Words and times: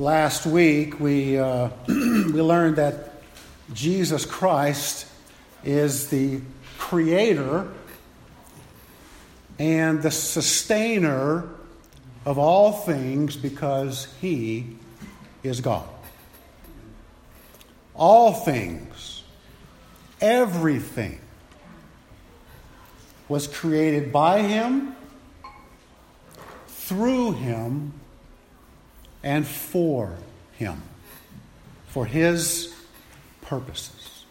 Last 0.00 0.46
week, 0.46 0.98
we, 0.98 1.38
uh, 1.38 1.68
we 1.86 2.40
learned 2.40 2.76
that 2.76 3.20
Jesus 3.74 4.24
Christ 4.24 5.06
is 5.62 6.08
the 6.08 6.40
creator 6.78 7.68
and 9.58 10.02
the 10.02 10.10
sustainer 10.10 11.50
of 12.24 12.38
all 12.38 12.72
things 12.72 13.36
because 13.36 14.08
he 14.22 14.78
is 15.42 15.60
God. 15.60 15.86
All 17.94 18.32
things, 18.32 19.22
everything 20.18 21.20
was 23.28 23.46
created 23.46 24.14
by 24.14 24.40
him, 24.40 24.96
through 26.68 27.32
him, 27.32 27.99
and 29.22 29.46
for 29.46 30.16
him, 30.52 30.82
for 31.88 32.06
his 32.06 32.74
purposes. 33.42 34.24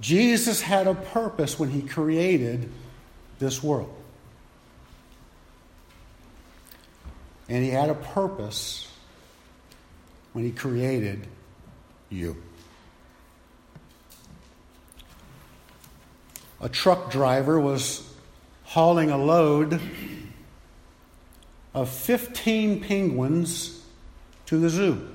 Jesus 0.00 0.60
had 0.60 0.86
a 0.86 0.94
purpose 0.94 1.58
when 1.58 1.70
he 1.70 1.82
created 1.82 2.70
this 3.38 3.62
world. 3.62 3.92
And 7.48 7.64
he 7.64 7.70
had 7.70 7.90
a 7.90 7.94
purpose 7.94 8.92
when 10.32 10.44
he 10.44 10.50
created 10.50 11.26
you. 12.10 12.36
A 16.60 16.68
truck 16.68 17.10
driver 17.10 17.60
was 17.60 18.08
hauling 18.64 19.10
a 19.10 19.18
load 19.18 19.80
of 21.76 21.90
15 21.90 22.80
penguins 22.80 23.84
to 24.46 24.58
the 24.58 24.70
zoo. 24.70 25.06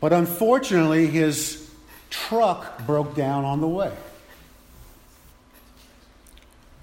But 0.00 0.12
unfortunately, 0.12 1.08
his 1.08 1.68
truck 2.10 2.86
broke 2.86 3.16
down 3.16 3.44
on 3.44 3.60
the 3.60 3.66
way. 3.66 3.92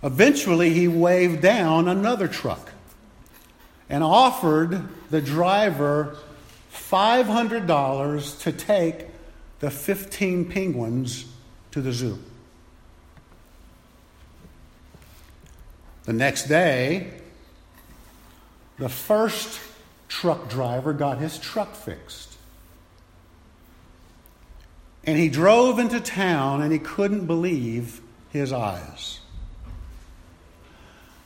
Eventually, 0.03 0.73
he 0.73 0.89
waved 0.89 1.41
down 1.41 1.87
another 1.87 2.27
truck 2.27 2.71
and 3.89 4.03
offered 4.03 4.89
the 5.09 5.21
driver 5.21 6.17
$500 6.73 8.41
to 8.41 8.51
take 8.51 9.05
the 9.61 9.71
15 9.71 10.49
penguins 10.49 11.31
to 11.71 11.79
the 11.79 11.93
zoo. 11.93 12.19
The 16.05 16.13
next 16.13 16.47
day, 16.47 17.11
the 18.79 18.89
first 18.89 19.59
truck 20.07 20.49
driver 20.49 20.93
got 20.93 21.19
his 21.19 21.37
truck 21.37 21.75
fixed. 21.75 22.37
And 25.03 25.17
he 25.17 25.29
drove 25.29 25.79
into 25.79 25.99
town 25.99 26.61
and 26.61 26.71
he 26.71 26.79
couldn't 26.79 27.25
believe 27.25 28.01
his 28.31 28.51
eyes. 28.51 29.19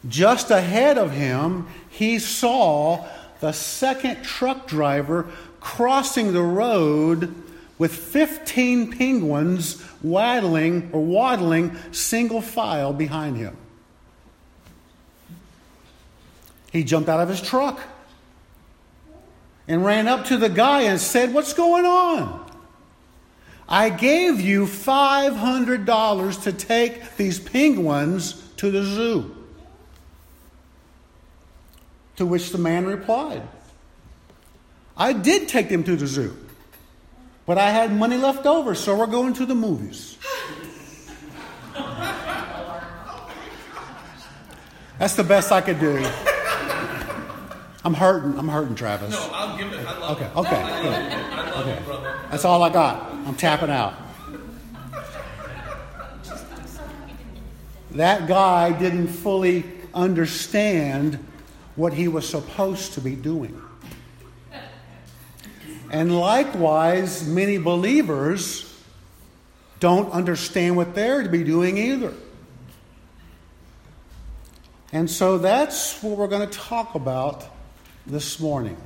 Just 0.08 0.52
ahead 0.52 0.98
of 0.98 1.12
him, 1.12 1.68
he 1.90 2.20
saw 2.20 3.06
the 3.40 3.52
second 3.52 4.24
truck 4.24 4.68
driver 4.68 5.28
crossing 5.60 6.32
the 6.32 6.42
road 6.44 7.34
with 7.78 7.94
15 7.94 8.92
penguins 8.92 9.84
waddling 10.02 10.90
or 10.94 11.04
waddling 11.04 11.76
single 11.92 12.42
file 12.42 12.94
behind 12.94 13.36
him. 13.38 13.58
He 16.76 16.84
jumped 16.84 17.08
out 17.08 17.22
of 17.22 17.30
his 17.30 17.40
truck 17.40 17.80
and 19.66 19.86
ran 19.86 20.10
up 20.10 20.26
to 20.26 20.36
the 20.36 20.50
guy 20.50 20.82
and 20.82 21.00
said, 21.00 21.34
What's 21.34 21.54
going 21.54 21.86
on? 21.86 22.52
I 23.70 23.90
gave 23.90 24.42
you 24.42 24.66
$500 24.66 26.44
to 26.44 26.52
take 26.52 27.16
these 27.16 27.40
penguins 27.40 28.34
to 28.58 28.72
the 28.72 28.84
zoo. 28.84 29.34
To 32.18 32.26
which 32.26 32.50
the 32.50 32.58
man 32.58 32.86
replied, 32.86 33.48
I 34.98 35.14
did 35.14 35.48
take 35.48 35.70
them 35.70 35.86
to 35.86 35.96
the 35.96 36.08
zoo, 36.08 36.36
but 37.46 37.58
I 37.58 37.70
had 37.70 37.94
money 37.96 38.18
left 38.18 38.46
over, 38.46 38.76
so 38.76 38.98
we're 38.98 39.08
going 39.08 39.34
to 39.36 39.46
the 39.46 39.56
movies. 39.56 40.18
That's 45.00 45.16
the 45.16 45.24
best 45.24 45.54
I 45.54 45.62
could 45.62 45.80
do. 45.80 46.06
I'm 47.86 47.94
hurting. 47.94 48.38
I'm 48.40 48.48
hurting, 48.50 48.74
Travis. 48.74 49.12
No, 49.12 49.30
I'll 49.32 49.56
give 49.58 49.72
it. 49.72 49.86
I 49.86 50.00
love 50.00 50.18
Okay, 50.18 50.26
it. 50.26 50.36
okay, 50.36 50.56
I 50.56 50.82
love 50.82 50.96
it. 50.96 51.14
I 51.14 51.52
love 51.52 51.60
Okay. 51.68 51.72
it, 51.78 51.86
brother. 51.86 52.20
That's 52.32 52.44
all 52.44 52.64
I 52.64 52.70
got. 52.70 53.12
I'm 53.12 53.36
tapping 53.36 53.70
out. 53.70 53.94
That 57.92 58.28
guy 58.28 58.72
didn't 58.78 59.08
fully 59.08 59.64
understand 59.94 61.24
what 61.76 61.94
he 61.94 62.08
was 62.08 62.28
supposed 62.28 62.94
to 62.94 63.02
be 63.02 63.16
doing. 63.16 63.62
And 65.92 66.20
likewise, 66.20 67.26
many 67.28 67.60
believers 67.60 68.74
don't 69.80 70.12
understand 70.12 70.76
what 70.76 70.96
they're 70.96 71.22
to 71.22 71.30
be 71.30 71.44
doing 71.44 71.78
either. 71.78 72.14
And 74.92 75.10
so 75.10 75.38
that's 75.38 76.02
what 76.02 76.18
we're 76.18 76.28
going 76.28 76.50
to 76.50 76.58
talk 76.58 76.96
about 76.96 77.46
this 78.06 78.40
morning 78.40 78.78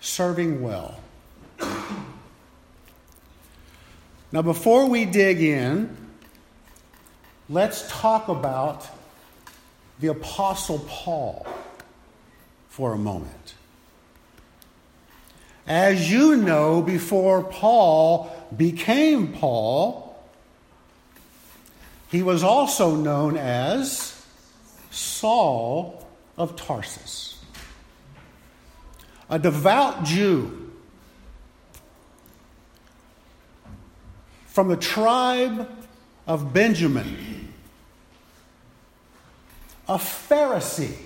serving 0.00 0.62
well. 0.62 0.98
Now, 4.32 4.42
before 4.42 4.88
we 4.88 5.04
dig 5.04 5.42
in, 5.42 5.96
let's 7.48 7.88
talk 7.90 8.28
about 8.28 8.86
the 9.98 10.08
Apostle 10.08 10.78
Paul 10.88 11.46
for 12.68 12.92
a 12.92 12.98
moment. 12.98 13.54
As 15.66 16.10
you 16.10 16.36
know, 16.36 16.80
before 16.82 17.44
Paul 17.44 18.30
became 18.56 19.32
Paul, 19.32 20.16
he 22.10 22.22
was 22.22 22.42
also 22.42 22.96
known 22.96 23.36
as 23.36 24.24
Saul 24.90 26.06
of 26.36 26.56
Tarsus, 26.56 27.39
a 29.30 29.38
devout 29.38 30.04
Jew 30.04 30.72
from 34.46 34.68
the 34.68 34.76
tribe 34.76 35.70
of 36.26 36.52
Benjamin, 36.52 37.48
a 39.88 39.96
Pharisee, 39.96 40.96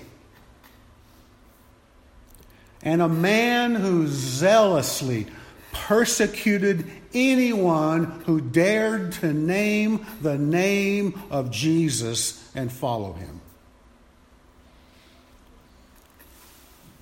and 2.81 3.01
a 3.01 3.07
man 3.07 3.75
who 3.75 4.07
zealously 4.07 5.27
persecuted 5.71 6.89
anyone 7.13 8.05
who 8.25 8.41
dared 8.41 9.11
to 9.11 9.33
name 9.33 10.05
the 10.21 10.37
name 10.37 11.21
of 11.29 11.51
Jesus 11.51 12.51
and 12.55 12.71
follow 12.71 13.13
him. 13.13 13.41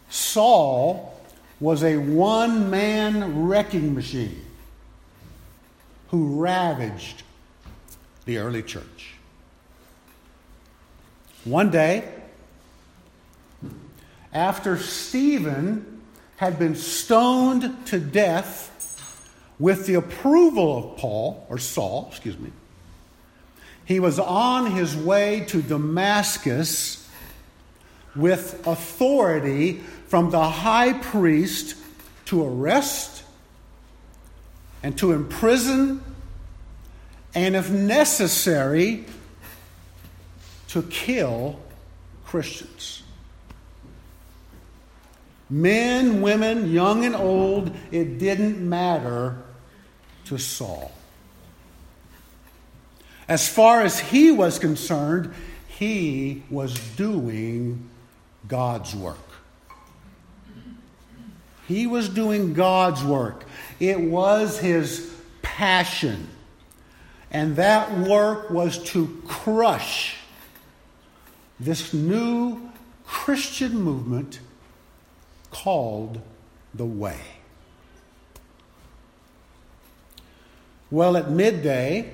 Saul 0.09 1.12
was 1.59 1.83
a 1.83 1.97
one 1.97 2.69
man 2.69 3.45
wrecking 3.47 3.93
machine 3.93 4.45
who 6.09 6.41
ravaged 6.41 7.23
the 8.25 8.37
early 8.37 8.61
church. 8.63 9.15
One 11.45 11.71
day, 11.71 12.09
after 14.33 14.77
Stephen 14.77 16.01
had 16.37 16.57
been 16.57 16.75
stoned 16.75 17.85
to 17.87 17.99
death 17.99 18.69
with 19.59 19.85
the 19.85 19.95
approval 19.95 20.77
of 20.77 20.97
Paul, 20.97 21.45
or 21.49 21.57
Saul, 21.57 22.07
excuse 22.09 22.37
me, 22.37 22.51
he 23.85 23.99
was 23.99 24.19
on 24.19 24.71
his 24.71 24.95
way 24.95 25.45
to 25.47 25.61
Damascus 25.61 27.09
with 28.15 28.65
authority 28.65 29.83
from 30.13 30.29
the 30.29 30.47
high 30.47 30.93
priest 30.93 31.75
to 32.25 32.45
arrest 32.45 33.23
and 34.83 34.95
to 34.95 35.11
imprison, 35.11 36.03
and 37.33 37.55
if 37.55 37.71
necessary, 37.71 39.05
to 40.67 40.83
kill 40.83 41.59
Christians. 42.25 43.01
Men, 45.49 46.21
women, 46.21 46.71
young 46.71 47.05
and 47.05 47.15
old, 47.15 47.75
it 47.89 48.19
didn't 48.19 48.59
matter 48.59 49.41
to 50.25 50.37
Saul. 50.37 50.91
As 53.27 53.49
far 53.49 53.81
as 53.81 53.99
he 53.99 54.29
was 54.29 54.59
concerned, 54.59 55.33
he 55.67 56.43
was 56.51 56.75
doing 56.97 57.89
God's 58.47 58.93
work. 58.93 59.17
He 61.67 61.87
was 61.87 62.09
doing 62.09 62.53
God's 62.53 63.03
work. 63.03 63.45
It 63.79 63.99
was 63.99 64.59
his 64.59 65.13
passion. 65.41 66.27
And 67.31 67.55
that 67.55 67.97
work 67.97 68.49
was 68.49 68.77
to 68.91 69.21
crush 69.27 70.17
this 71.59 71.93
new 71.93 72.69
Christian 73.05 73.79
movement 73.79 74.39
called 75.51 76.19
the 76.73 76.85
Way. 76.85 77.19
Well, 80.91 81.17
at 81.17 81.31
midday, 81.31 82.13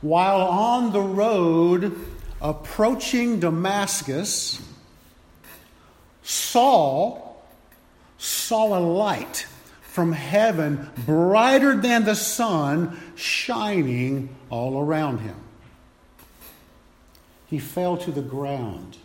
while 0.00 0.40
on 0.40 0.92
the 0.92 1.00
road 1.00 1.96
approaching 2.40 3.40
Damascus, 3.40 4.60
Saul 6.22 7.25
saw 8.18 8.78
a 8.78 8.80
light 8.80 9.46
from 9.82 10.12
heaven 10.12 10.90
brighter 11.06 11.76
than 11.76 12.04
the 12.04 12.14
sun 12.14 13.00
shining 13.14 14.28
all 14.50 14.78
around 14.78 15.18
him. 15.18 15.36
He 17.46 17.58
fell 17.58 17.96
to 17.98 18.10
the 18.10 18.22
ground. 18.22 18.98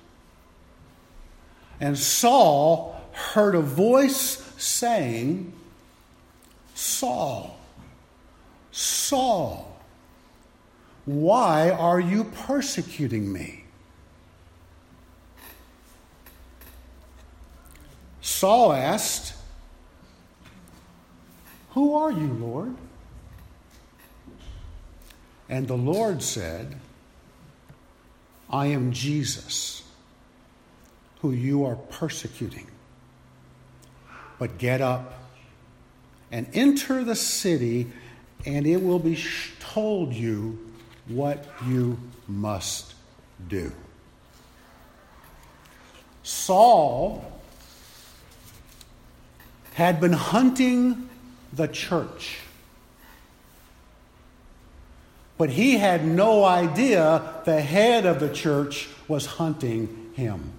And 1.80 1.98
Saul 1.98 3.00
heard 3.12 3.56
a 3.56 3.62
voice 3.62 4.44
saying, 4.58 5.54
Saul, 6.76 7.58
Saul, 8.72 9.80
why 11.06 11.70
are 11.70 12.00
you 12.00 12.26
persecuting 12.26 13.32
me? 13.32 13.61
Saul 18.22 18.72
asked, 18.72 19.34
Who 21.72 21.96
are 21.96 22.12
you, 22.12 22.28
Lord? 22.28 22.76
And 25.50 25.68
the 25.68 25.76
Lord 25.76 26.24
said, 26.24 26.78
I 28.50 28.68
am 28.68 28.92
Jesus, 28.92 29.84
who 31.22 31.32
you 31.32 31.66
are 31.66 31.76
persecuting. 31.76 32.68
But 34.40 34.58
get 34.58 34.82
up 34.82 35.14
and 36.32 36.48
enter 36.54 37.04
the 37.04 37.16
city, 37.16 37.88
and 38.46 38.66
it 38.66 38.82
will 38.82 39.00
be 39.00 39.22
told 39.60 40.14
you 40.14 40.58
what 41.08 41.46
you 41.68 41.98
must 42.28 42.94
do. 43.48 43.72
Saul 46.24 47.31
had 49.82 50.00
been 50.00 50.14
hunting 50.14 51.10
the 51.52 51.68
church. 51.68 52.38
But 55.40 55.50
he 55.50 55.78
had 55.78 56.06
no 56.06 56.46
idea 56.46 57.24
the 57.46 57.60
head 57.62 58.06
of 58.06 58.20
the 58.20 58.30
church 58.30 58.88
was 59.08 59.26
hunting 59.26 60.12
him. 60.14 60.52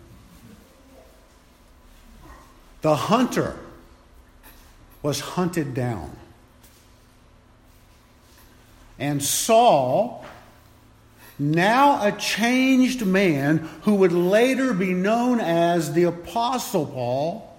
The 2.80 2.96
hunter 2.96 3.56
was 5.04 5.20
hunted 5.20 5.72
down. 5.72 6.16
And 8.98 9.22
Saul, 9.22 10.26
now 11.38 12.04
a 12.04 12.10
changed 12.10 13.06
man 13.06 13.58
who 13.82 13.94
would 13.94 14.10
later 14.10 14.74
be 14.74 14.94
known 14.94 15.38
as 15.38 15.92
the 15.92 16.04
Apostle 16.04 16.86
Paul, 16.86 17.51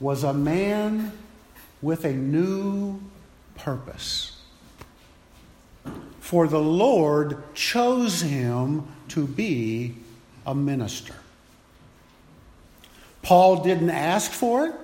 was 0.00 0.24
a 0.24 0.32
man 0.32 1.12
with 1.82 2.04
a 2.04 2.12
new 2.12 3.00
purpose. 3.56 4.40
For 6.20 6.46
the 6.46 6.60
Lord 6.60 7.54
chose 7.54 8.20
him 8.20 8.86
to 9.08 9.26
be 9.26 9.94
a 10.46 10.54
minister. 10.54 11.14
Paul 13.22 13.62
didn't 13.62 13.90
ask 13.90 14.30
for 14.30 14.66
it, 14.66 14.74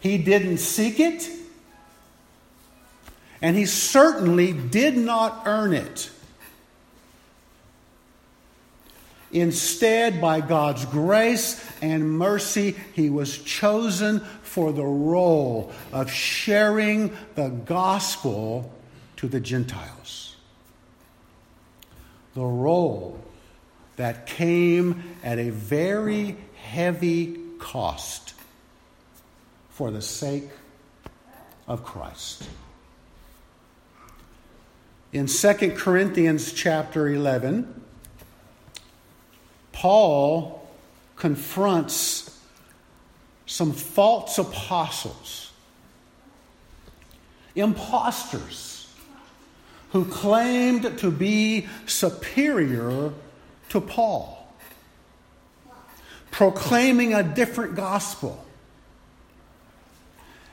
he 0.00 0.18
didn't 0.18 0.58
seek 0.58 0.98
it, 0.98 1.30
and 3.42 3.56
he 3.56 3.66
certainly 3.66 4.52
did 4.52 4.96
not 4.96 5.42
earn 5.46 5.72
it. 5.72 6.10
Instead, 9.32 10.20
by 10.20 10.40
God's 10.40 10.84
grace 10.86 11.64
and 11.80 12.18
mercy, 12.18 12.74
he 12.94 13.10
was 13.10 13.38
chosen 13.38 14.20
for 14.42 14.72
the 14.72 14.84
role 14.84 15.70
of 15.92 16.10
sharing 16.10 17.16
the 17.36 17.48
gospel 17.48 18.72
to 19.16 19.28
the 19.28 19.38
Gentiles. 19.38 20.36
The 22.34 22.42
role 22.42 23.22
that 23.96 24.26
came 24.26 25.16
at 25.22 25.38
a 25.38 25.50
very 25.50 26.36
heavy 26.54 27.38
cost 27.58 28.34
for 29.68 29.90
the 29.90 30.02
sake 30.02 30.48
of 31.68 31.84
Christ. 31.84 32.48
In 35.12 35.26
2 35.26 35.74
Corinthians 35.76 36.52
chapter 36.52 37.08
11, 37.08 37.79
Paul 39.80 40.60
confronts 41.16 42.38
some 43.46 43.72
false 43.72 44.36
apostles, 44.36 45.52
imposters, 47.54 48.94
who 49.92 50.04
claimed 50.04 50.98
to 50.98 51.10
be 51.10 51.66
superior 51.86 53.14
to 53.70 53.80
Paul, 53.80 54.52
proclaiming 56.30 57.14
a 57.14 57.22
different 57.22 57.74
gospel. 57.74 58.44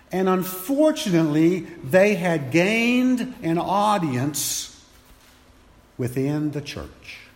And 0.09 0.29
unfortunately, 0.29 1.67
they 1.83 2.15
had 2.15 2.49
gained 2.51 3.35
an 3.43 3.57
audience 3.57 4.81
within 5.97 6.51
the 6.51 6.61
church. 6.61 7.26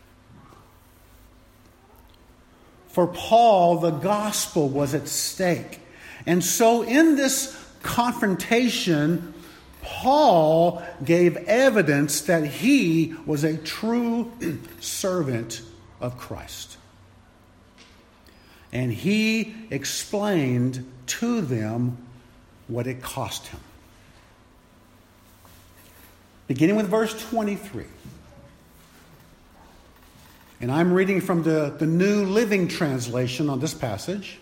For 2.92 3.08
Paul, 3.08 3.78
the 3.78 3.92
gospel 3.92 4.68
was 4.68 4.94
at 4.94 5.08
stake. 5.08 5.80
And 6.26 6.44
so, 6.44 6.84
in 6.84 7.16
this 7.16 7.58
confrontation, 7.84 9.34
Paul 9.82 10.84
gave 11.04 11.38
evidence 11.38 12.22
that 12.22 12.46
he 12.46 13.16
was 13.26 13.44
a 13.44 13.58
true 13.58 14.32
servant 14.80 15.62
of 16.00 16.18
Christ. 16.18 16.78
And 18.74 18.92
he 18.92 19.56
explained 19.70 20.90
to 21.08 21.42
them 21.42 21.98
what 22.68 22.88
it 22.88 23.02
cost 23.02 23.48
him. 23.48 23.60
Beginning 26.48 26.76
with 26.76 26.88
verse 26.88 27.30
23. 27.30 27.86
And 30.62 30.72
I'm 30.72 30.94
reading 30.94 31.22
from 31.22 31.42
the, 31.42 31.74
the 31.76 31.88
New 31.88 32.24
Living 32.24 32.68
Translation 32.68 33.50
on 33.50 33.60
this 33.60 33.74
passage. 33.74 34.38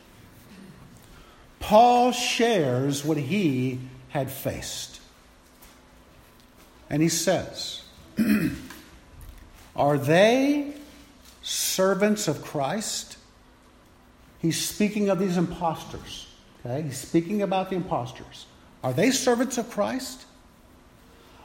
Paul 1.62 2.12
shares 2.12 3.06
what 3.06 3.16
he 3.16 3.80
had 4.10 4.30
faced. 4.30 5.00
And 6.90 7.02
he 7.02 7.08
says, 7.08 7.84
Are 9.78 9.98
they 9.98 10.74
servants 11.42 12.28
of 12.28 12.42
Christ? 12.42 13.18
He's 14.40 14.62
speaking 14.62 15.10
of 15.10 15.20
these 15.20 15.38
impostors. 15.38 16.28
Okay? 16.66 16.82
He's 16.82 16.98
speaking 16.98 17.44
about 17.44 17.70
the 17.70 17.78
impostors. 17.78 18.46
Are 18.84 18.92
they 18.92 19.12
servants 19.12 19.58
of 19.58 19.70
Christ? 19.70 20.26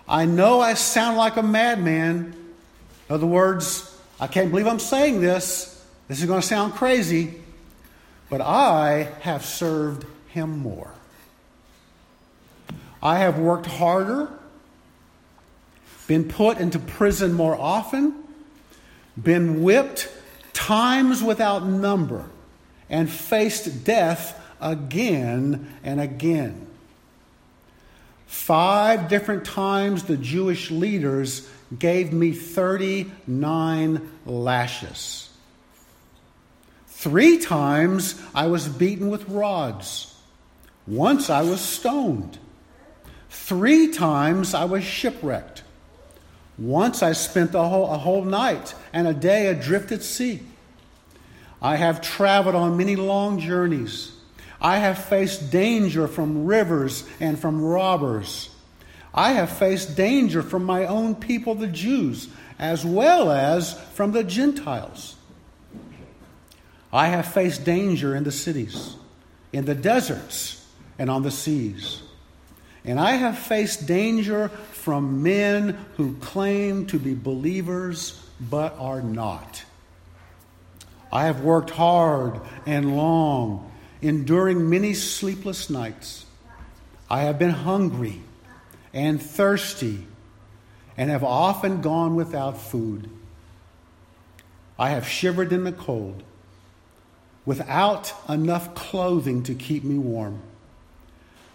I 0.09 0.25
know 0.25 0.61
I 0.61 0.75
sound 0.75 1.17
like 1.17 1.37
a 1.37 1.45
madman. 1.45 2.35
In 3.09 3.15
other 3.15 3.27
words, 3.27 3.94
I 4.21 4.27
can't 4.27 4.51
believe 4.51 4.67
I'm 4.67 4.79
saying 4.79 5.21
this. 5.21 5.71
This 6.09 6.21
is 6.21 6.27
going 6.27 6.41
to 6.41 6.47
sound 6.47 6.75
crazy, 6.75 7.35
but 8.29 8.41
I 8.41 9.09
have 9.21 9.45
served 9.45 10.07
him 10.29 10.59
more. 10.59 10.93
I 13.03 13.19
have 13.19 13.39
worked 13.39 13.67
harder, 13.67 14.31
been 16.07 16.25
put 16.29 16.59
into 16.59 16.79
prison 16.79 17.33
more 17.33 17.57
often, 17.57 18.15
been 19.21 19.63
whipped 19.63 20.11
times 20.53 21.23
without 21.23 21.67
number, 21.67 22.25
and 22.89 23.11
faced 23.11 23.85
death 23.85 24.41
again 24.61 25.71
and 25.83 26.01
again. 26.01 26.67
Five 28.27 29.09
different 29.09 29.45
times 29.45 30.05
the 30.05 30.17
Jewish 30.17 30.71
leaders 30.71 31.49
gave 31.79 32.13
me 32.13 32.33
39 32.33 34.11
lashes. 34.27 35.31
Three 36.87 37.39
times 37.39 38.21
I 38.35 38.47
was 38.47 38.69
beaten 38.69 39.11
with 39.11 39.29
rods. 39.29 40.15
Once 40.87 41.31
I 41.31 41.43
was 41.43 41.61
stoned. 41.61 42.39
Three 43.31 43.93
times 43.93 44.55
I 44.55 44.65
was 44.65 44.85
shipwrecked. 44.85 45.63
Once 46.57 47.03
I 47.03 47.13
spent 47.13 47.55
a 47.55 47.63
whole, 47.63 47.91
a 47.93 47.99
whole 47.99 48.25
night 48.25 48.75
and 48.93 49.09
a 49.09 49.15
day 49.15 49.49
adrift 49.49 49.93
at 49.93 50.03
sea. 50.03 50.41
I 51.61 51.77
have 51.77 52.01
traveled 52.01 52.55
on 52.55 52.77
many 52.77 52.97
long 52.97 53.41
journeys. 53.41 54.13
I 54.61 54.79
have 54.79 54.99
faced 54.99 55.51
danger 55.51 56.07
from 56.07 56.47
rivers 56.47 57.07
and 57.21 57.39
from 57.39 57.63
robbers. 57.63 58.54
I 59.15 59.33
have 59.33 59.51
faced 59.51 59.97
danger 59.97 60.43
from 60.43 60.65
my 60.65 60.87
own 60.87 61.15
people, 61.15 61.55
the 61.55 61.69
Jews, 61.69 62.29
as 62.59 62.85
well 62.85 63.31
as 63.31 63.75
from 63.95 64.11
the 64.11 64.25
Gentiles. 64.25 65.15
I 66.93 67.07
have 67.07 67.33
faced 67.33 67.65
danger 67.65 68.17
in 68.17 68.25
the 68.25 68.33
cities, 68.33 68.97
in 69.53 69.67
the 69.67 69.75
deserts, 69.75 70.67
and 70.99 71.09
on 71.09 71.23
the 71.23 71.31
seas. 71.31 72.03
And 72.85 72.99
I 72.99 73.13
have 73.13 73.39
faced 73.39 73.87
danger 73.87 74.49
from 74.49 75.23
men 75.23 75.79
who 75.97 76.17
claim 76.17 76.87
to 76.89 76.99
be 76.99 77.15
believers 77.15 78.21
but 78.41 78.77
are 78.79 79.01
not. 79.01 79.65
I 81.13 81.27
have 81.27 81.43
worked 81.43 81.71
hard 81.71 82.41
and 82.67 82.97
long, 82.97 83.71
enduring 84.03 84.69
many 84.69 84.93
sleepless 84.93 85.71
nights. 85.71 86.27
I 87.09 87.23
have 87.23 87.39
been 87.39 87.51
hungry 87.51 88.21
and 88.95 89.21
thirsty 89.21 90.07
and 90.97 91.11
have 91.11 91.25
often 91.25 91.83
gone 91.83 92.15
without 92.15 92.57
food. 92.57 93.11
I 94.79 94.91
have 94.91 95.07
shivered 95.07 95.53
in 95.53 95.65
the 95.65 95.73
cold 95.73 96.23
without 97.45 98.15
enough 98.29 98.75
clothing 98.75 99.43
to 99.43 99.55
keep 99.55 99.85
me 99.85 99.99
warm. 99.99 100.41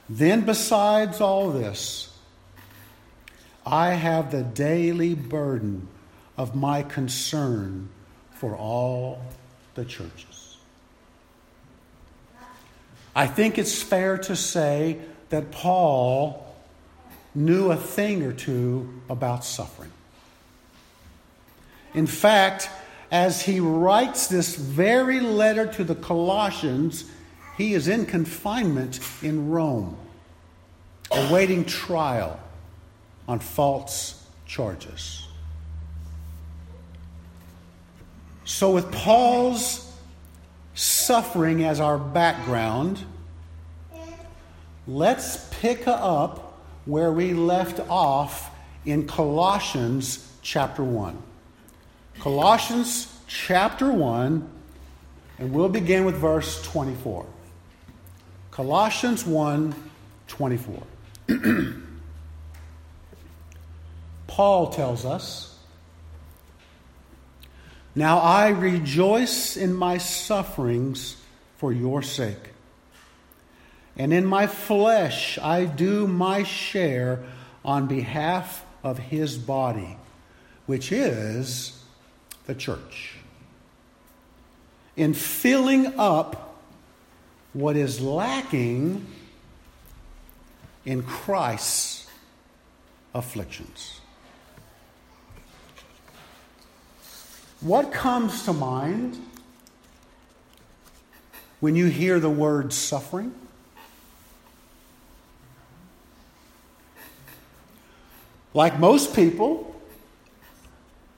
Then, 0.10 0.42
besides 0.42 1.22
all 1.22 1.52
this, 1.52 2.16
I 3.66 3.92
have 3.92 4.32
the 4.32 4.44
daily 4.44 5.16
burden 5.16 5.88
of 6.38 6.56
my 6.56 6.84
concern 6.84 7.90
for 8.32 8.56
all 8.56 9.22
the 9.76 9.86
churches. 9.86 10.58
I 13.16 13.28
think 13.28 13.58
it's 13.58 13.82
fair 13.82 14.18
to 14.18 14.36
say 14.36 15.00
that 15.30 15.52
Paul 15.52 16.49
knew 17.40 17.72
a 17.72 17.76
thing 17.76 18.22
or 18.24 18.34
two 18.34 19.02
about 19.10 19.46
suffering. 19.46 19.92
In 21.94 22.06
fact, 22.06 22.70
as 23.12 23.42
he 23.42 23.60
writes 23.60 24.28
this 24.28 24.56
very 24.56 25.22
letter 25.22 25.66
to 25.66 25.84
the 25.84 25.96
Colossians, 25.96 27.06
he 27.58 27.74
is 27.74 27.88
in 27.88 28.06
confinement 28.06 29.00
in 29.24 29.50
Rome, 29.50 29.98
awaiting 31.12 31.66
trial 31.66 32.40
on 33.28 33.40
false 33.40 34.28
charges. 34.46 35.26
So, 38.44 38.72
with 38.72 38.92
Paul's 38.92 39.92
suffering 40.74 41.64
as 41.64 41.80
our 41.80 41.98
background, 41.98 43.00
let's 44.88 45.48
pick 45.62 45.88
up 45.88 46.49
where 46.90 47.12
we 47.12 47.34
left 47.34 47.80
off 47.88 48.50
in 48.84 49.06
Colossians 49.06 50.28
chapter 50.42 50.84
1. 50.84 51.22
Colossians 52.20 53.16
chapter 53.28 53.92
1, 53.92 54.50
and 55.38 55.54
we'll 55.54 55.70
begin 55.70 56.04
with 56.04 56.16
verse 56.16 56.64
24. 56.64 57.28
Colossians 58.50 59.24
1 59.24 59.76
24. 60.28 60.84
Paul 64.28 64.70
tells 64.72 65.06
us, 65.06 65.60
Now 67.94 68.18
I 68.18 68.50
rejoice 68.50 69.56
in 69.58 69.74
my 69.74 70.00
sufferings 70.00 71.18
for 71.58 71.72
your 71.72 72.02
sake 72.02 72.50
and 74.00 74.14
in 74.14 74.26
my 74.26 74.48
flesh 74.48 75.38
I 75.38 75.66
do 75.66 76.08
my 76.08 76.44
share 76.44 77.20
on 77.66 77.88
behalf 77.88 78.66
of 78.82 78.98
his 78.98 79.38
body, 79.38 79.98
which 80.66 80.94
is 80.94 81.84
the 82.46 82.56
church. 82.56 83.16
In 84.96 85.14
filling 85.14 86.00
up 86.00 86.62
what 87.52 87.76
is 87.76 88.00
lacking 88.00 89.06
in 90.86 91.04
Christ's 91.04 92.08
afflictions. 93.14 94.00
What 97.60 97.92
comes 97.92 98.46
to 98.46 98.54
mind 98.54 99.18
when 101.60 101.76
you 101.76 101.88
hear 101.88 102.22
the 102.22 102.30
word 102.30 102.72
suffering? 102.72 103.36
Like 108.54 108.80
most 108.80 109.16
people, 109.16 109.76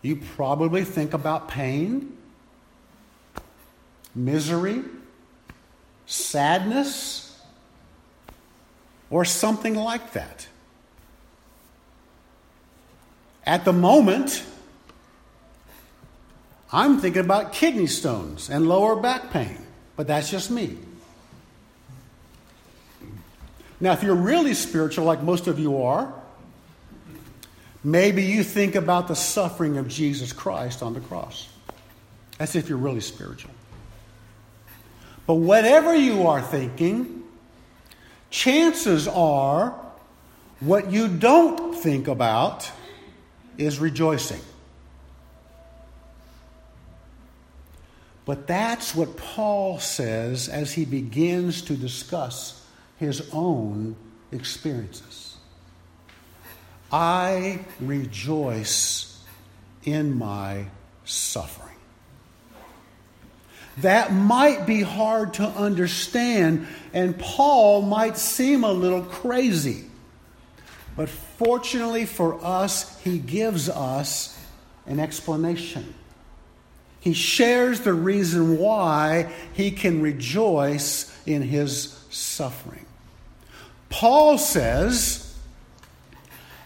you 0.02 0.18
probably 0.36 0.84
think 0.84 1.14
about 1.14 1.48
pain, 1.48 2.18
misery, 4.14 4.84
sadness, 6.06 7.40
or 9.10 9.24
something 9.24 9.76
like 9.76 10.14
that. 10.14 10.48
At 13.46 13.66
the 13.66 13.74
moment, 13.74 14.44
I'm 16.72 17.00
thinking 17.00 17.22
about 17.22 17.54
kidney 17.54 17.88
stones 17.88 18.50
and 18.50 18.68
lower 18.68 18.96
back 18.96 19.32
pain, 19.32 19.58
but 19.96 20.08
that's 20.08 20.30
just 20.30 20.52
me. 20.52 20.78
Now, 23.80 23.94
if 23.94 24.04
you're 24.04 24.16
really 24.16 24.54
spiritual, 24.54 25.06
like 25.06 25.24
most 25.24 25.48
of 25.48 25.60
you 25.60 25.82
are, 25.82 26.14
Maybe 27.84 28.24
you 28.24 28.44
think 28.44 28.76
about 28.76 29.08
the 29.08 29.16
suffering 29.16 29.78
of 29.78 29.88
Jesus 29.88 30.34
Christ 30.34 30.84
on 30.84 30.94
the 30.94 31.00
cross. 31.00 31.50
That's 32.38 32.56
if 32.56 32.70
you're 32.70 32.78
really 32.78 33.02
spiritual. 33.02 33.52
But 35.26 35.36
whatever 35.36 35.96
you 35.96 36.28
are 36.28 36.42
thinking, 36.42 37.24
chances 38.30 39.08
are 39.08 39.76
what 40.60 40.92
you 40.92 41.08
don't 41.08 41.76
think 41.76 42.08
about 42.08 42.70
is 43.58 43.80
rejoicing. 43.80 44.42
But 48.26 48.46
that's 48.48 48.96
what 48.96 49.18
Paul 49.18 49.80
says 49.80 50.48
as 50.48 50.74
he 50.74 50.86
begins 50.86 51.64
to 51.64 51.76
discuss 51.76 52.64
his 52.98 53.28
own 53.34 53.96
experiences. 54.32 55.31
I 56.92 57.60
rejoice 57.80 59.20
in 59.84 60.18
my 60.18 60.66
suffering. 61.06 61.70
That 63.78 64.12
might 64.12 64.66
be 64.66 64.82
hard 64.82 65.36
to 65.36 65.44
understand, 65.44 66.68
and 66.94 67.18
Paul 67.18 67.82
might 67.82 68.18
seem 68.18 68.64
a 68.64 68.72
little 68.72 69.04
crazy. 69.04 69.86
But 70.98 71.08
fortunately 71.08 72.06
for 72.06 72.44
us, 72.44 73.00
he 73.02 73.18
gives 73.18 73.70
us 73.70 74.38
an 74.86 75.00
explanation. 75.00 75.94
He 77.00 77.14
shares 77.14 77.80
the 77.80 77.94
reason 77.94 78.58
why 78.58 79.32
he 79.54 79.72
can 79.72 80.02
rejoice 80.02 81.12
in 81.26 81.42
his 81.42 81.98
suffering. 82.10 82.86
Paul 83.90 84.38
says, 84.38 85.31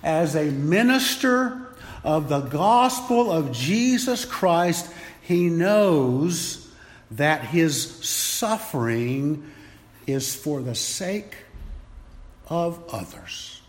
as 0.06 0.36
a 0.36 0.46
minister 0.46 1.60
of 2.04 2.30
the 2.30 2.42
gospel 2.42 3.32
of 3.32 3.52
Jesus 3.52 4.24
Christ, 4.24 4.90
he 5.22 5.50
knows 5.50 6.70
that 7.12 7.42
his 7.42 8.06
suffering 8.06 9.52
is 10.06 10.36
for 10.36 10.62
the 10.62 10.76
sake 10.76 11.36
of 12.48 12.82
others. 12.94 13.62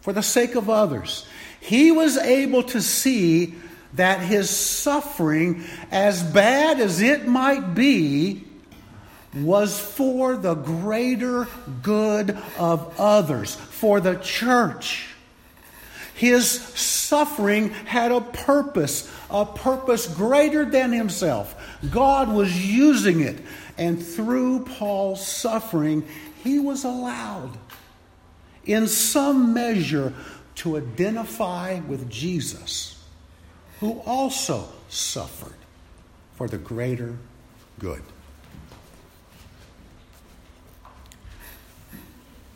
For 0.00 0.14
the 0.14 0.22
sake 0.22 0.54
of 0.54 0.70
others. 0.70 1.26
He 1.60 1.92
was 1.92 2.16
able 2.16 2.62
to 2.64 2.80
see 2.80 3.54
that 3.92 4.20
his 4.20 4.48
suffering, 4.48 5.64
as 5.90 6.22
bad 6.22 6.80
as 6.80 7.02
it 7.02 7.28
might 7.28 7.74
be, 7.74 8.44
was 9.34 9.78
for 9.78 10.36
the 10.36 10.54
greater 10.54 11.48
good 11.82 12.38
of 12.58 12.94
others, 13.00 13.54
for 13.54 14.00
the 14.00 14.16
church. 14.16 15.08
His 16.14 16.50
suffering 16.50 17.70
had 17.70 18.12
a 18.12 18.20
purpose, 18.20 19.10
a 19.30 19.46
purpose 19.46 20.06
greater 20.06 20.64
than 20.64 20.92
himself. 20.92 21.80
God 21.90 22.32
was 22.32 22.54
using 22.64 23.20
it. 23.20 23.38
And 23.78 24.04
through 24.04 24.66
Paul's 24.66 25.26
suffering, 25.26 26.06
he 26.44 26.58
was 26.58 26.84
allowed, 26.84 27.56
in 28.66 28.86
some 28.86 29.54
measure, 29.54 30.12
to 30.56 30.76
identify 30.76 31.80
with 31.80 32.10
Jesus, 32.10 33.02
who 33.80 34.00
also 34.00 34.68
suffered 34.88 35.56
for 36.34 36.46
the 36.46 36.58
greater 36.58 37.16
good. 37.78 38.02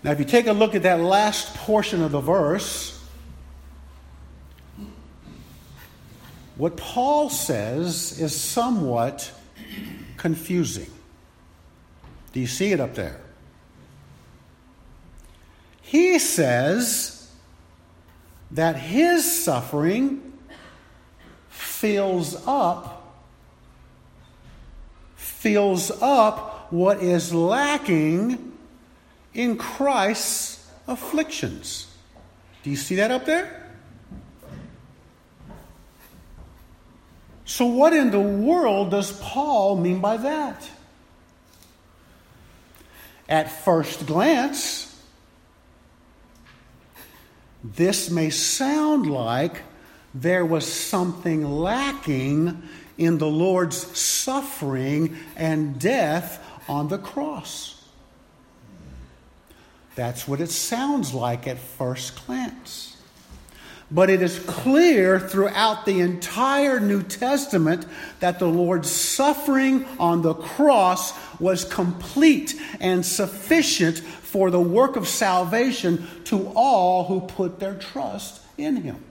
Now, 0.06 0.12
if 0.12 0.20
you 0.20 0.24
take 0.24 0.46
a 0.46 0.52
look 0.52 0.76
at 0.76 0.84
that 0.84 1.00
last 1.00 1.52
portion 1.56 2.00
of 2.00 2.12
the 2.12 2.20
verse, 2.20 2.96
what 6.54 6.76
Paul 6.76 7.28
says 7.28 8.16
is 8.20 8.40
somewhat 8.40 9.32
confusing. 10.16 10.88
Do 12.32 12.38
you 12.38 12.46
see 12.46 12.70
it 12.70 12.78
up 12.78 12.94
there? 12.94 13.20
He 15.82 16.20
says 16.20 17.28
that 18.52 18.76
his 18.76 19.44
suffering 19.44 20.38
fills 21.48 22.46
up 22.46 22.92
fills 25.16 25.90
up 26.00 26.70
what 26.70 27.02
is 27.02 27.34
lacking 27.34 28.55
in 29.36 29.58
Christ's 29.58 30.66
afflictions. 30.88 31.86
Do 32.62 32.70
you 32.70 32.76
see 32.76 32.96
that 32.96 33.10
up 33.10 33.26
there? 33.26 33.70
So, 37.44 37.66
what 37.66 37.92
in 37.92 38.10
the 38.10 38.20
world 38.20 38.90
does 38.90 39.12
Paul 39.20 39.76
mean 39.76 40.00
by 40.00 40.16
that? 40.16 40.68
At 43.28 43.50
first 43.50 44.06
glance, 44.06 45.00
this 47.62 48.10
may 48.10 48.30
sound 48.30 49.08
like 49.08 49.62
there 50.14 50.46
was 50.46 50.66
something 50.66 51.44
lacking 51.44 52.62
in 52.96 53.18
the 53.18 53.28
Lord's 53.28 53.76
suffering 53.98 55.16
and 55.36 55.78
death 55.78 56.42
on 56.68 56.88
the 56.88 56.98
cross. 56.98 57.75
That's 59.96 60.28
what 60.28 60.40
it 60.40 60.50
sounds 60.50 61.12
like 61.14 61.48
at 61.48 61.58
first 61.58 62.24
glance. 62.26 62.96
But 63.90 64.10
it 64.10 64.20
is 64.20 64.38
clear 64.40 65.18
throughout 65.18 65.86
the 65.86 66.00
entire 66.00 66.80
New 66.80 67.02
Testament 67.02 67.86
that 68.20 68.38
the 68.38 68.46
Lord's 68.46 68.90
suffering 68.90 69.86
on 69.98 70.22
the 70.22 70.34
cross 70.34 71.14
was 71.40 71.64
complete 71.64 72.60
and 72.80 73.06
sufficient 73.06 73.98
for 74.00 74.50
the 74.50 74.60
work 74.60 74.96
of 74.96 75.08
salvation 75.08 76.06
to 76.24 76.52
all 76.54 77.04
who 77.04 77.20
put 77.20 77.58
their 77.58 77.74
trust 77.74 78.42
in 78.58 78.76
Him. 78.76 79.02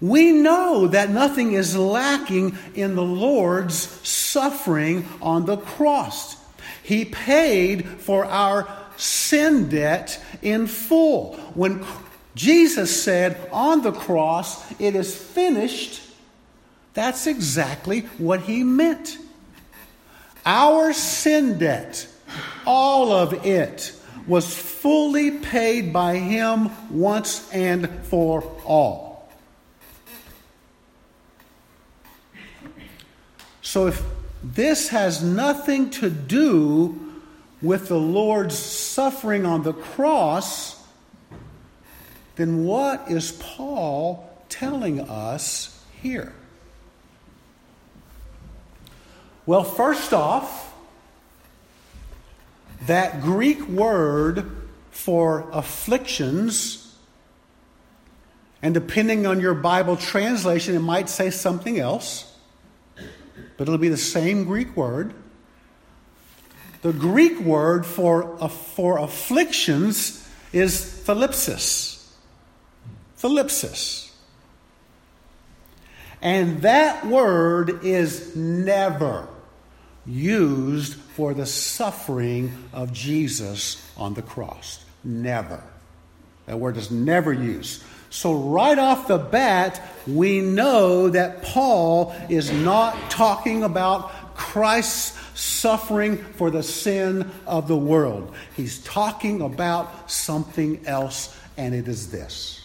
We 0.00 0.32
know 0.32 0.88
that 0.88 1.10
nothing 1.10 1.52
is 1.52 1.76
lacking 1.76 2.58
in 2.74 2.94
the 2.94 3.02
Lord's 3.02 3.76
suffering 4.06 5.08
on 5.22 5.46
the 5.46 5.56
cross. 5.56 6.41
He 6.82 7.04
paid 7.04 7.86
for 7.86 8.24
our 8.24 8.68
sin 8.96 9.68
debt 9.68 10.22
in 10.42 10.66
full. 10.66 11.36
When 11.54 11.84
Jesus 12.34 13.02
said 13.02 13.48
on 13.52 13.82
the 13.82 13.92
cross, 13.92 14.70
It 14.80 14.94
is 14.94 15.16
finished, 15.16 16.02
that's 16.94 17.26
exactly 17.26 18.00
what 18.18 18.42
he 18.42 18.64
meant. 18.64 19.18
Our 20.44 20.92
sin 20.92 21.58
debt, 21.58 22.06
all 22.66 23.12
of 23.12 23.46
it, 23.46 23.94
was 24.26 24.54
fully 24.54 25.38
paid 25.38 25.92
by 25.92 26.16
him 26.16 26.70
once 26.90 27.50
and 27.52 27.88
for 28.04 28.42
all. 28.64 29.30
So 33.62 33.86
if 33.86 34.02
this 34.42 34.88
has 34.88 35.22
nothing 35.22 35.90
to 35.90 36.10
do 36.10 36.98
with 37.60 37.88
the 37.88 37.98
Lord's 37.98 38.58
suffering 38.58 39.46
on 39.46 39.62
the 39.62 39.72
cross. 39.72 40.82
Then 42.34 42.64
what 42.64 43.08
is 43.10 43.32
Paul 43.32 44.28
telling 44.48 45.00
us 45.00 45.84
here? 46.00 46.32
Well, 49.46 49.64
first 49.64 50.12
off, 50.12 50.72
that 52.86 53.22
Greek 53.22 53.66
word 53.68 54.50
for 54.90 55.48
afflictions, 55.52 56.96
and 58.60 58.74
depending 58.74 59.26
on 59.26 59.40
your 59.40 59.54
Bible 59.54 59.96
translation, 59.96 60.74
it 60.74 60.80
might 60.80 61.08
say 61.08 61.30
something 61.30 61.78
else 61.78 62.31
but 63.56 63.62
it'll 63.68 63.78
be 63.78 63.88
the 63.88 63.96
same 63.96 64.44
Greek 64.44 64.76
word. 64.76 65.14
The 66.82 66.92
Greek 66.92 67.38
word 67.40 67.86
for, 67.86 68.36
for 68.48 68.98
afflictions 68.98 70.28
is 70.52 71.02
thlipsis. 71.06 72.10
Thlipsis. 73.18 74.10
And 76.20 76.62
that 76.62 77.06
word 77.06 77.84
is 77.84 78.34
never 78.36 79.28
used 80.06 80.94
for 80.94 81.34
the 81.34 81.46
suffering 81.46 82.68
of 82.72 82.92
Jesus 82.92 83.84
on 83.96 84.14
the 84.14 84.22
cross. 84.22 84.84
Never. 85.04 85.62
That 86.46 86.58
word 86.58 86.76
is 86.76 86.90
never 86.90 87.32
used. 87.32 87.82
So, 88.12 88.34
right 88.34 88.78
off 88.78 89.08
the 89.08 89.16
bat, 89.16 89.80
we 90.06 90.42
know 90.42 91.08
that 91.08 91.42
Paul 91.42 92.14
is 92.28 92.52
not 92.52 92.94
talking 93.10 93.62
about 93.64 94.34
Christ's 94.34 95.18
suffering 95.34 96.18
for 96.18 96.50
the 96.50 96.62
sin 96.62 97.30
of 97.46 97.68
the 97.68 97.76
world. 97.76 98.34
He's 98.54 98.80
talking 98.84 99.40
about 99.40 100.10
something 100.10 100.86
else, 100.86 101.34
and 101.56 101.74
it 101.74 101.88
is 101.88 102.10
this. 102.10 102.62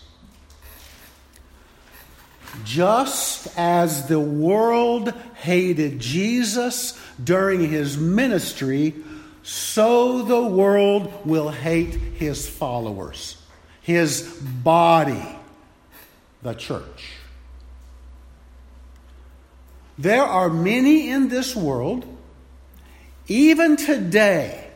Just 2.65 3.47
as 3.57 4.05
the 4.09 4.19
world 4.19 5.13
hated 5.35 5.99
Jesus 5.99 6.99
during 7.23 7.69
his 7.69 7.97
ministry, 7.97 8.95
so 9.43 10.23
the 10.23 10.43
world 10.43 11.25
will 11.25 11.51
hate 11.51 11.93
his 11.93 12.49
followers, 12.49 13.41
his 13.81 14.23
body 14.41 15.36
the 16.47 16.53
church. 16.53 17.13
There 19.97 20.23
are 20.23 20.49
many 20.49 21.09
in 21.09 21.27
this 21.27 21.55
world, 21.55 22.05
even 23.27 23.75
today, 23.75 24.69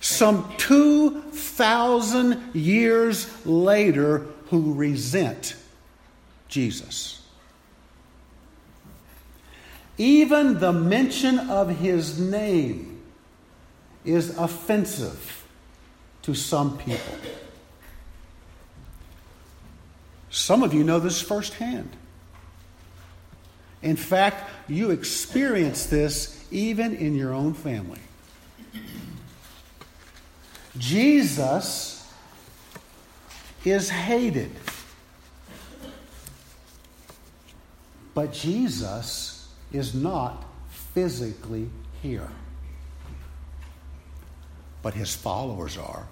some 0.00 0.52
2,000 0.56 2.54
years 2.54 3.46
later, 3.46 4.26
who 4.46 4.74
resent 4.74 5.54
Jesus. 6.48 7.22
Even 9.98 10.58
the 10.58 10.72
mention 10.72 11.38
of 11.38 11.68
his 11.78 12.18
name 12.18 13.00
is 14.04 14.36
offensive 14.36 15.46
to 16.22 16.34
some 16.34 16.76
people. 16.76 17.14
Some 20.32 20.62
of 20.62 20.72
you 20.72 20.82
know 20.82 20.98
this 20.98 21.20
firsthand. 21.20 21.90
In 23.82 23.96
fact, 23.96 24.50
you 24.66 24.90
experience 24.90 25.86
this 25.86 26.42
even 26.50 26.96
in 26.96 27.14
your 27.14 27.34
own 27.34 27.52
family. 27.52 28.00
Jesus 30.78 32.10
is 33.66 33.90
hated. 33.90 34.50
But 38.14 38.32
Jesus 38.32 39.48
is 39.70 39.94
not 39.94 40.42
physically 40.70 41.68
here. 42.00 42.30
But 44.80 44.94
his 44.94 45.14
followers 45.14 45.76
are. 45.76 46.06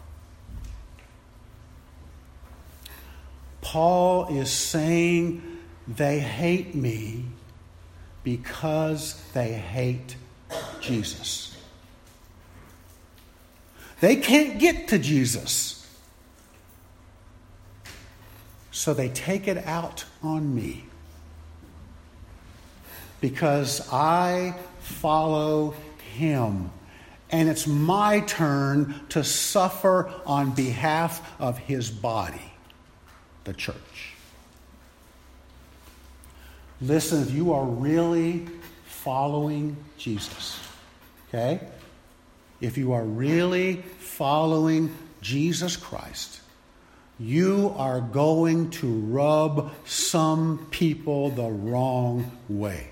Paul 3.61 4.27
is 4.37 4.51
saying 4.51 5.43
they 5.87 6.19
hate 6.21 6.75
me 6.75 7.25
because 8.23 9.23
they 9.33 9.53
hate 9.53 10.17
Jesus. 10.81 11.57
They 14.01 14.17
can't 14.17 14.59
get 14.59 14.89
to 14.89 14.99
Jesus. 14.99 15.77
So 18.71 18.95
they 18.95 19.11
take 19.11 19.47
it 19.47 19.59
out 19.67 20.05
on 20.23 20.55
me 20.55 20.85
because 23.21 23.87
I 23.93 24.55
follow 24.81 25.75
him. 26.15 26.71
And 27.31 27.49
it's 27.49 27.67
my 27.67 28.21
turn 28.21 29.03
to 29.11 29.23
suffer 29.23 30.13
on 30.27 30.51
behalf 30.53 31.39
of 31.39 31.59
his 31.59 31.91
body, 31.91 32.50
the 33.45 33.53
church. 33.53 34.15
Listen, 36.81 37.23
if 37.23 37.33
you 37.33 37.53
are 37.53 37.65
really 37.65 38.47
following 38.87 39.77
Jesus, 39.99 40.59
okay? 41.29 41.61
If 42.61 42.79
you 42.79 42.93
are 42.93 43.05
really 43.05 43.83
following 43.99 44.95
Jesus 45.21 45.77
Christ, 45.77 46.41
you 47.19 47.75
are 47.77 48.01
going 48.01 48.71
to 48.71 48.89
rub 48.89 49.73
some 49.85 50.67
people 50.71 51.31
the 51.31 51.51
wrong 51.51 52.31
way. 52.49 52.89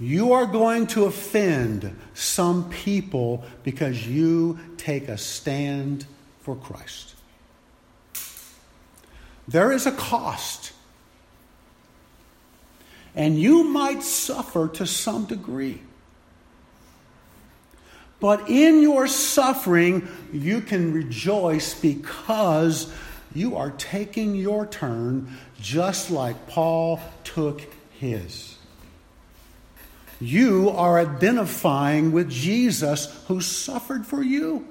You 0.00 0.32
are 0.32 0.46
going 0.46 0.86
to 0.88 1.04
offend 1.04 1.94
some 2.14 2.70
people 2.70 3.44
because 3.62 4.06
you 4.06 4.58
take 4.78 5.08
a 5.08 5.18
stand 5.18 6.06
for 6.40 6.56
Christ. 6.56 7.11
There 9.52 9.70
is 9.70 9.86
a 9.86 9.92
cost. 9.92 10.72
And 13.14 13.38
you 13.38 13.64
might 13.64 14.02
suffer 14.02 14.68
to 14.68 14.86
some 14.86 15.26
degree. 15.26 15.80
But 18.18 18.48
in 18.48 18.82
your 18.82 19.06
suffering, 19.06 20.08
you 20.32 20.60
can 20.60 20.92
rejoice 20.92 21.74
because 21.78 22.92
you 23.34 23.56
are 23.56 23.70
taking 23.70 24.34
your 24.34 24.66
turn 24.66 25.36
just 25.60 26.10
like 26.10 26.48
Paul 26.48 27.00
took 27.24 27.62
his 27.98 28.52
you 30.22 30.70
are 30.70 31.00
identifying 31.00 32.12
with 32.12 32.30
Jesus 32.30 33.12
who 33.26 33.40
suffered 33.40 34.06
for 34.06 34.22
you. 34.22 34.68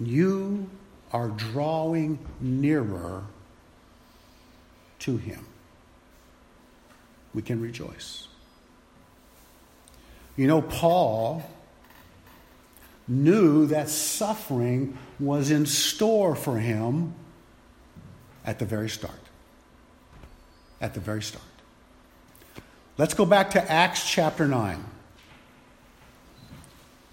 You 0.00 0.68
are 1.12 1.28
drawing 1.28 2.18
nearer 2.40 3.24
to 5.00 5.16
him. 5.16 5.46
We 7.34 7.42
can 7.42 7.60
rejoice. 7.60 8.28
You 10.36 10.46
know, 10.46 10.62
Paul 10.62 11.44
knew 13.06 13.66
that 13.66 13.88
suffering 13.88 14.96
was 15.18 15.50
in 15.50 15.66
store 15.66 16.34
for 16.34 16.58
him 16.58 17.14
at 18.44 18.58
the 18.58 18.64
very 18.64 18.88
start 18.88 19.20
at 20.80 20.94
the 20.94 21.00
very 21.00 21.22
start. 21.22 21.44
Let's 22.96 23.14
go 23.14 23.26
back 23.26 23.50
to 23.52 23.70
Acts 23.70 24.08
chapter 24.08 24.46
9. 24.46 24.84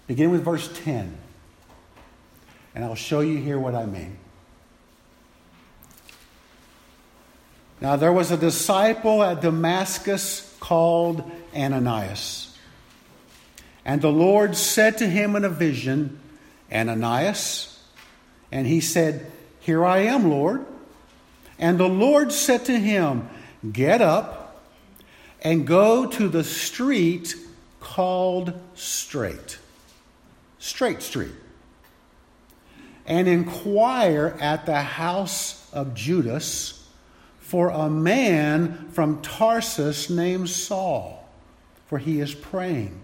Begin 0.06 0.30
with 0.30 0.42
verse 0.42 0.70
10. 0.84 1.16
And 2.78 2.84
I'll 2.84 2.94
show 2.94 3.18
you 3.18 3.38
here 3.38 3.58
what 3.58 3.74
I 3.74 3.86
mean. 3.86 4.16
Now, 7.80 7.96
there 7.96 8.12
was 8.12 8.30
a 8.30 8.36
disciple 8.36 9.20
at 9.24 9.40
Damascus 9.40 10.56
called 10.60 11.28
Ananias. 11.52 12.56
And 13.84 14.00
the 14.00 14.12
Lord 14.12 14.54
said 14.54 14.98
to 14.98 15.08
him 15.08 15.34
in 15.34 15.44
a 15.44 15.48
vision, 15.48 16.20
Ananias. 16.72 17.82
And 18.52 18.64
he 18.64 18.80
said, 18.80 19.28
Here 19.58 19.84
I 19.84 20.02
am, 20.02 20.30
Lord. 20.30 20.64
And 21.58 21.80
the 21.80 21.88
Lord 21.88 22.30
said 22.30 22.64
to 22.66 22.78
him, 22.78 23.28
Get 23.72 24.00
up 24.00 24.62
and 25.42 25.66
go 25.66 26.06
to 26.06 26.28
the 26.28 26.44
street 26.44 27.34
called 27.80 28.52
Straight. 28.76 29.58
Straight 30.60 31.02
Street. 31.02 31.32
And 33.08 33.26
inquire 33.26 34.36
at 34.38 34.66
the 34.66 34.82
house 34.82 35.68
of 35.72 35.94
Judas 35.94 36.86
for 37.40 37.70
a 37.70 37.88
man 37.88 38.90
from 38.92 39.22
Tarsus 39.22 40.10
named 40.10 40.50
Saul, 40.50 41.26
for 41.86 41.96
he 41.96 42.20
is 42.20 42.34
praying. 42.34 43.00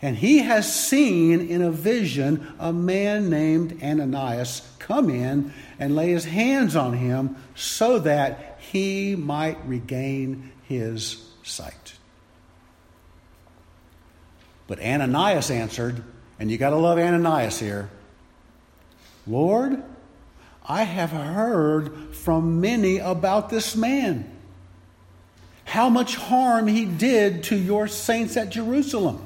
And 0.00 0.16
he 0.16 0.38
has 0.38 0.72
seen 0.72 1.40
in 1.40 1.60
a 1.60 1.72
vision 1.72 2.54
a 2.60 2.72
man 2.72 3.28
named 3.28 3.82
Ananias 3.82 4.62
come 4.78 5.10
in 5.10 5.52
and 5.80 5.96
lay 5.96 6.10
his 6.10 6.24
hands 6.26 6.76
on 6.76 6.92
him 6.92 7.34
so 7.56 7.98
that 7.98 8.58
he 8.60 9.16
might 9.16 9.58
regain 9.66 10.52
his 10.62 11.28
sight. 11.42 11.94
But 14.68 14.78
Ananias 14.78 15.50
answered, 15.50 16.04
and 16.38 16.48
you 16.48 16.58
got 16.58 16.70
to 16.70 16.76
love 16.76 16.98
Ananias 16.98 17.58
here 17.58 17.90
Lord, 19.28 19.82
I 20.66 20.84
have 20.84 21.10
heard 21.10 22.14
from 22.14 22.60
many 22.60 22.98
about 22.98 23.50
this 23.50 23.76
man, 23.76 24.30
how 25.64 25.90
much 25.90 26.16
harm 26.16 26.66
he 26.66 26.86
did 26.86 27.44
to 27.44 27.56
your 27.56 27.88
saints 27.88 28.36
at 28.36 28.50
Jerusalem. 28.50 29.24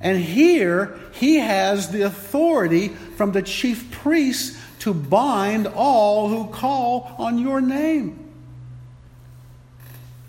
And 0.00 0.18
here 0.18 0.98
he 1.12 1.36
has 1.36 1.90
the 1.90 2.02
authority 2.02 2.88
from 2.88 3.32
the 3.32 3.42
chief 3.42 3.90
priests 3.90 4.60
to 4.80 4.92
bind 4.92 5.66
all 5.68 6.28
who 6.28 6.48
call 6.52 7.14
on 7.16 7.38
your 7.38 7.60
name. 7.60 8.20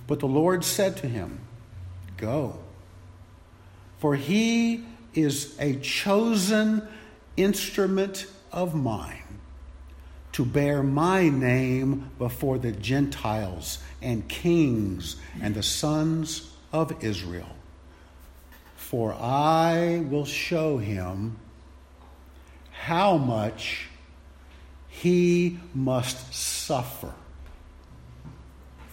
But 0.07 0.19
the 0.19 0.27
Lord 0.27 0.63
said 0.63 0.97
to 0.97 1.07
him, 1.07 1.39
Go, 2.17 2.57
for 3.97 4.15
he 4.15 4.85
is 5.13 5.55
a 5.59 5.75
chosen 5.77 6.87
instrument 7.35 8.27
of 8.55 8.73
mine 8.73 9.21
to 10.31 10.43
bear 10.43 10.81
my 10.81 11.29
name 11.29 12.09
before 12.17 12.57
the 12.57 12.71
Gentiles 12.71 13.77
and 14.01 14.27
kings 14.27 15.17
and 15.41 15.53
the 15.53 15.63
sons 15.63 16.51
of 16.73 17.03
Israel. 17.03 17.55
For 18.75 19.13
I 19.13 20.03
will 20.09 20.25
show 20.25 20.77
him 20.77 21.37
how 22.71 23.17
much 23.17 23.87
he 24.89 25.59
must 25.73 26.33
suffer 26.33 27.13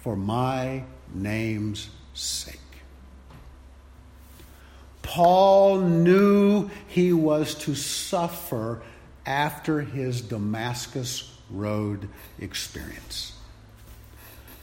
for 0.01 0.17
my 0.17 0.85
name's 1.15 1.89
sake. 2.15 2.59
Paul 5.03 5.79
knew 5.81 6.71
he 6.89 7.13
was 7.13 7.55
to 7.57 7.75
suffer 7.75 8.83
after 9.27 9.81
his 9.81 10.21
Damascus 10.21 11.31
Road 11.51 12.09
experience. 12.39 13.33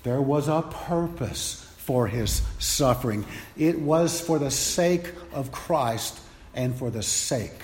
There 0.04 0.22
was 0.22 0.48
a 0.48 0.62
purpose 0.62 1.66
for 1.78 2.08
his 2.08 2.42
suffering, 2.60 3.26
it 3.58 3.80
was 3.80 4.22
for 4.22 4.40
the 4.40 4.52
sake 4.52 5.12
of 5.34 5.52
Christ 5.52 6.20
and 6.54 6.76
for 6.76 6.90
the 6.90 7.04
sake 7.04 7.64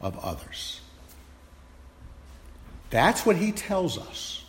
of 0.00 0.18
others. 0.18 0.80
That's 2.90 3.26
what 3.26 3.36
he 3.36 3.52
tells 3.52 3.98
us 3.98 4.44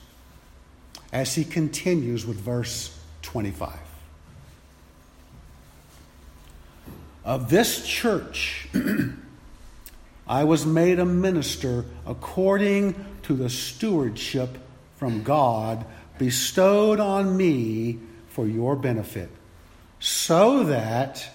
as 1.12 1.34
he 1.36 1.44
continues 1.44 2.26
with 2.26 2.38
verse 2.38 2.98
25. 3.24 3.74
Of 7.26 7.50
this 7.50 7.86
church, 7.86 8.70
I 10.28 10.44
was 10.44 10.66
made 10.66 11.00
a 11.00 11.06
minister 11.06 11.86
according 12.06 12.94
to 13.24 13.34
the 13.34 13.50
stewardship 13.50 14.58
from 14.98 15.24
God 15.24 15.86
bestowed 16.18 17.00
on 17.00 17.38
me 17.38 18.00
for 18.30 18.46
your 18.46 18.76
benefit, 18.76 19.30
so 20.00 20.66
that 20.66 21.30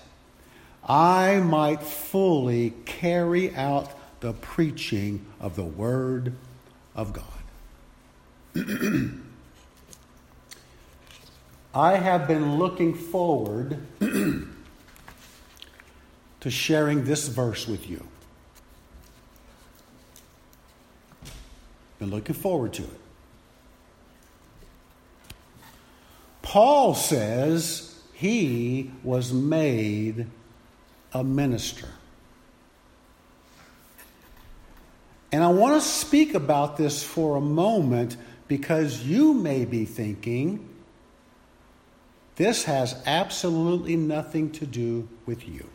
I 0.85 1.39
might 1.39 1.83
fully 1.83 2.75
carry 2.85 3.55
out 3.55 3.91
the 4.21 4.33
preaching 4.33 5.25
of 5.41 5.57
the 5.57 5.65
word 5.65 6.35
of 6.95 7.13
God. 7.13 7.25
I 11.75 11.97
have 11.97 12.29
been 12.29 12.59
looking 12.59 12.95
forward 12.95 13.79
to 14.01 14.47
sharing 16.51 17.05
this 17.05 17.29
verse 17.29 17.67
with 17.67 17.89
you. 17.89 18.07
Been 22.03 22.11
looking 22.11 22.35
forward 22.35 22.73
to 22.73 22.83
it. 22.83 23.01
Paul 26.43 26.97
says 26.97 27.97
he 28.13 28.91
was 29.05 29.33
made 29.33 30.27
a 31.13 31.23
minister. 31.23 31.87
And 35.31 35.45
I 35.45 35.51
want 35.51 35.81
to 35.81 35.89
speak 35.89 36.35
about 36.35 36.77
this 36.77 37.05
for 37.05 37.37
a 37.37 37.41
moment 37.41 38.17
because 38.49 39.05
you 39.05 39.33
may 39.33 39.65
be 39.65 39.85
thinking 39.85 40.69
this 42.35 42.65
has 42.65 43.01
absolutely 43.07 43.95
nothing 43.95 44.51
to 44.51 44.67
do 44.67 45.09
with 45.25 45.47
you. 45.47 45.69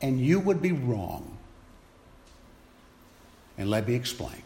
And 0.00 0.18
you 0.18 0.40
would 0.40 0.62
be 0.62 0.72
wrong. 0.72 1.35
And 3.58 3.70
let 3.70 3.88
me 3.88 3.94
explain. 3.94 4.42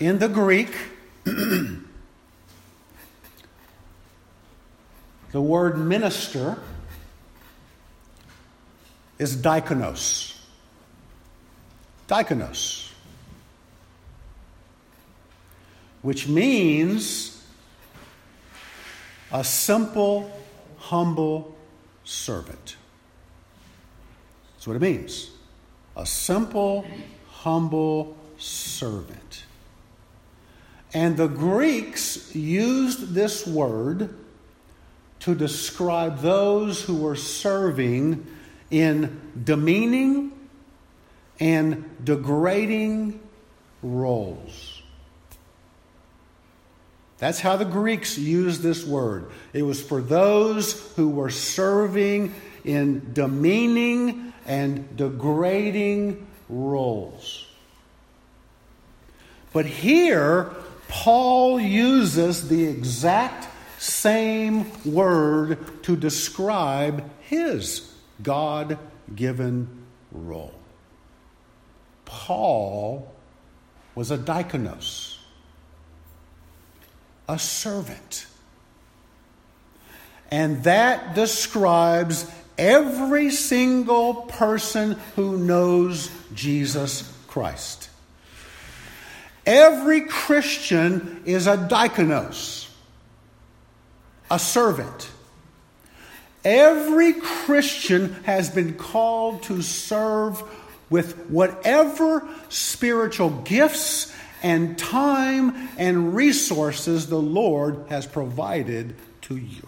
In 0.00 0.18
the 0.18 0.28
Greek, 0.28 0.74
the 1.24 1.80
word 5.32 5.78
minister 5.78 6.58
is 9.18 9.36
diakonos. 9.36 10.38
Diakonos. 12.08 12.92
Which 16.02 16.28
means 16.28 17.42
a 19.32 19.42
simple, 19.42 20.30
humble 20.78 21.56
servant. 22.04 22.76
That's 24.54 24.66
what 24.66 24.76
it 24.76 24.82
means. 24.82 25.30
A 25.96 26.04
simple, 26.04 26.86
humble 27.30 28.16
servant. 28.38 29.44
And 30.92 31.16
the 31.16 31.26
Greeks 31.26 32.34
used 32.34 33.14
this 33.14 33.46
word 33.46 34.14
to 35.20 35.34
describe 35.34 36.20
those 36.20 36.82
who 36.82 36.96
were 36.96 37.16
serving 37.16 38.26
in 38.70 39.20
demeaning 39.42 40.32
and 41.40 41.84
degrading 42.04 43.20
roles. 43.82 44.82
That's 47.18 47.40
how 47.40 47.56
the 47.56 47.64
Greeks 47.64 48.18
used 48.18 48.62
this 48.62 48.84
word. 48.84 49.30
It 49.52 49.62
was 49.62 49.82
for 49.82 50.02
those 50.02 50.94
who 50.96 51.08
were 51.08 51.30
serving 51.30 52.34
in 52.66 53.12
demeaning 53.14 54.32
and 54.44 54.96
degrading 54.96 56.26
roles. 56.48 57.46
But 59.52 59.66
here, 59.66 60.50
Paul 60.88 61.58
uses 61.60 62.48
the 62.48 62.66
exact 62.66 63.48
same 63.78 64.66
word 64.84 65.82
to 65.84 65.96
describe 65.96 67.08
his 67.20 67.92
God 68.22 68.78
given 69.14 69.68
role. 70.10 70.54
Paul 72.04 73.12
was 73.94 74.10
a 74.10 74.18
diakonos, 74.18 75.18
a 77.28 77.38
servant. 77.38 78.26
And 80.30 80.64
that 80.64 81.14
describes 81.14 82.30
every 82.58 83.30
single 83.30 84.14
person 84.14 84.92
who 85.14 85.38
knows 85.38 86.10
Jesus 86.34 87.12
Christ. 87.26 87.90
Every 89.44 90.02
Christian 90.02 91.22
is 91.24 91.46
a 91.46 91.56
diakonos, 91.56 92.68
a 94.30 94.38
servant. 94.38 95.10
Every 96.44 97.12
Christian 97.12 98.12
has 98.24 98.50
been 98.50 98.74
called 98.74 99.44
to 99.44 99.62
serve 99.62 100.42
with 100.90 101.26
whatever 101.28 102.26
spiritual 102.48 103.30
gifts 103.30 104.12
and 104.42 104.78
time 104.78 105.68
and 105.76 106.14
resources 106.14 107.08
the 107.08 107.20
Lord 107.20 107.86
has 107.88 108.06
provided 108.06 108.94
to 109.22 109.36
you. 109.36 109.66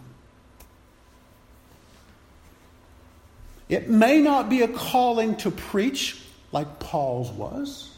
It 3.68 3.88
may 3.88 4.20
not 4.20 4.48
be 4.48 4.62
a 4.62 4.68
calling 4.68 5.36
to 5.36 5.50
preach 5.50 6.22
like 6.52 6.78
Paul's 6.78 7.30
was. 7.30 7.90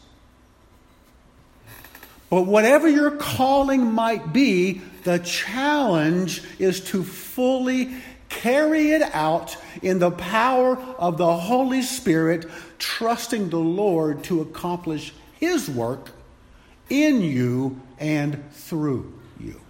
But 2.29 2.43
whatever 2.43 2.87
your 2.87 3.11
calling 3.11 3.91
might 3.91 4.31
be, 4.31 4.81
the 5.03 5.19
challenge 5.19 6.43
is 6.59 6.79
to 6.91 7.03
fully 7.03 7.91
carry 8.29 8.91
it 8.91 9.01
out 9.13 9.57
in 9.81 9.99
the 9.99 10.11
power 10.11 10.77
of 10.97 11.17
the 11.17 11.35
Holy 11.35 11.81
Spirit, 11.81 12.49
trusting 12.79 13.49
the 13.49 13.59
Lord 13.59 14.23
to 14.25 14.41
accomplish 14.41 15.13
His 15.39 15.69
work 15.69 16.11
in 16.89 17.21
you 17.21 17.81
and 17.99 18.51
through 18.51 19.13
you. 19.39 19.61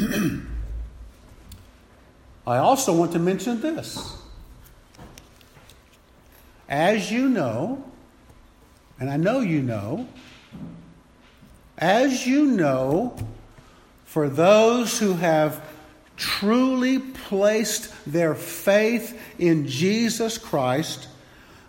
I 2.48 2.58
also 2.58 2.94
want 2.94 3.12
to 3.12 3.18
mention 3.18 3.60
this. 3.60 4.16
As 6.66 7.12
you 7.12 7.28
know, 7.28 7.84
and 8.98 9.10
I 9.10 9.18
know 9.18 9.40
you 9.40 9.60
know, 9.60 10.08
as 11.76 12.26
you 12.26 12.46
know, 12.46 13.18
for 14.06 14.30
those 14.30 14.98
who 14.98 15.12
have 15.12 15.62
truly 16.16 16.98
placed 16.98 17.92
their 18.10 18.34
faith 18.34 19.20
in 19.38 19.68
Jesus 19.68 20.38
Christ, 20.38 21.06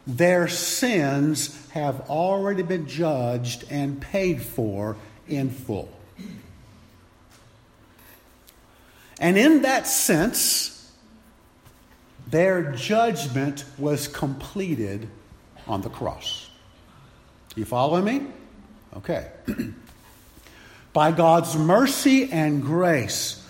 their 0.08 0.48
sins 0.48 1.68
have 1.72 2.10
already 2.10 2.64
been 2.64 2.88
judged 2.88 3.66
and 3.70 4.00
paid 4.00 4.42
for 4.42 4.96
in 5.28 5.50
full. 5.50 5.99
And 9.20 9.38
in 9.38 9.64
that 9.64 9.86
sense, 9.86 10.92
their 12.28 12.72
judgment 12.72 13.66
was 13.78 14.08
completed 14.08 15.10
on 15.68 15.82
the 15.82 15.90
cross. 15.90 16.50
You 17.56 17.66
follow 17.66 18.02
me? 18.02 18.28
Okay. 18.96 19.30
By 20.94 21.12
God's 21.12 21.56
mercy 21.56 22.32
and 22.32 22.64
grace, 22.64 23.46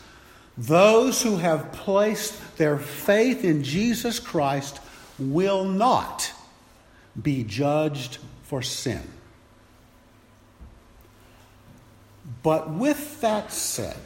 those 0.58 1.22
who 1.22 1.38
have 1.38 1.72
placed 1.72 2.58
their 2.58 2.78
faith 2.78 3.46
in 3.46 3.64
Jesus 3.64 4.20
Christ 4.20 4.80
will 5.18 5.66
not 5.66 6.34
be 7.22 7.44
judged 7.44 8.18
for 8.44 8.62
sin. 8.62 9.02
But 12.44 12.70
with 12.70 13.22
that 13.22 13.52
said, 13.52 13.98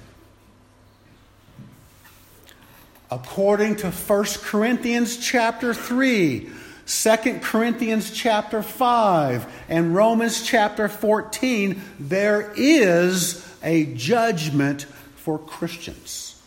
according 3.13 3.76
to 3.76 3.91
1 3.91 4.26
Corinthians 4.41 5.17
chapter 5.17 5.71
3, 5.71 6.49
2 6.88 7.17
Corinthians 7.43 8.10
chapter 8.10 8.63
5 8.63 9.65
and 9.69 9.93
Romans 9.93 10.41
chapter 10.43 10.89
14, 10.89 11.80
there 11.99 12.52
is 12.56 13.47
a 13.63 13.86
judgment 13.93 14.84
for 15.15 15.38
Christians. 15.38 16.41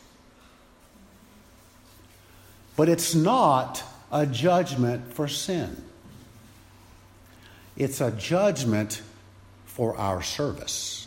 But 2.75 2.89
it's 2.89 3.15
not 3.15 3.85
a 4.11 4.27
judgment 4.27 5.15
for 5.15 5.29
sin, 5.29 5.85
it's 7.77 8.01
a 8.01 8.11
judgment 8.11 9.03
for 9.67 9.97
our 9.97 10.21
service. 10.21 11.07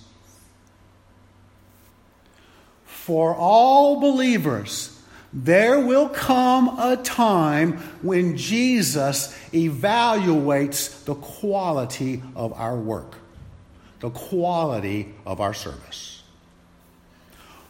For 2.85 3.35
all 3.35 3.99
believers, 3.99 4.98
there 5.31 5.79
will 5.79 6.09
come 6.09 6.79
a 6.79 6.97
time 6.97 7.77
when 8.01 8.35
Jesus 8.35 9.35
evaluates 9.51 11.03
the 11.05 11.15
quality 11.15 12.23
of 12.35 12.51
our 12.53 12.75
work, 12.75 13.15
the 13.99 14.09
quality 14.09 15.13
of 15.25 15.39
our 15.39 15.53
service. 15.53 16.23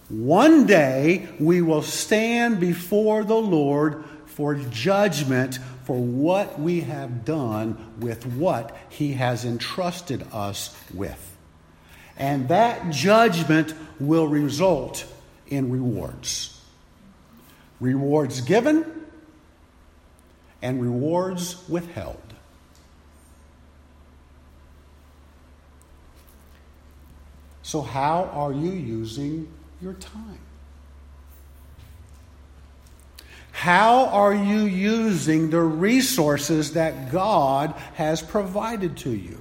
One 0.07 0.65
day 0.65 1.27
we 1.39 1.61
will 1.61 1.81
stand 1.81 2.59
before 2.59 3.23
the 3.23 3.35
Lord 3.35 4.05
for 4.25 4.55
judgment 4.55 5.59
for 5.83 6.01
what 6.01 6.59
we 6.59 6.81
have 6.81 7.25
done 7.25 7.93
with 7.99 8.25
what 8.25 8.75
He 8.89 9.13
has 9.13 9.43
entrusted 9.43 10.25
us 10.31 10.75
with. 10.93 11.35
And 12.15 12.47
that 12.47 12.91
judgment 12.91 13.73
will 13.99 14.27
result 14.27 15.05
in 15.47 15.71
rewards 15.71 16.58
rewards 17.79 18.41
given 18.41 18.85
and 20.61 20.81
rewards 20.81 21.67
withheld. 21.69 22.21
So, 27.61 27.81
how 27.81 28.31
are 28.33 28.51
you 28.51 28.71
using 28.71 29.47
your 29.81 29.93
time? 29.93 30.39
How 33.51 34.05
are 34.05 34.33
you 34.33 34.61
using 34.61 35.49
the 35.49 35.61
resources 35.61 36.73
that 36.73 37.11
God 37.11 37.75
has 37.95 38.21
provided 38.21 38.97
to 38.97 39.11
you? 39.11 39.39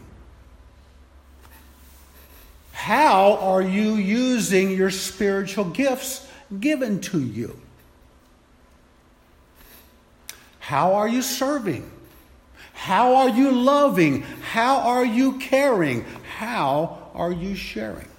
How 2.72 3.36
are 3.36 3.62
you 3.62 3.94
using 3.94 4.72
your 4.72 4.90
spiritual 4.90 5.64
gifts 5.64 6.26
given 6.58 7.00
to 7.02 7.20
you? 7.20 7.58
How 10.68 10.96
are 10.96 11.08
you 11.08 11.22
serving? 11.22 11.90
How 12.74 13.14
are 13.14 13.30
you 13.30 13.52
loving? 13.52 14.20
How 14.52 14.80
are 14.80 15.02
you 15.02 15.38
caring? 15.38 16.04
How 16.36 17.10
are 17.14 17.32
you 17.32 17.54
sharing? 17.54 18.10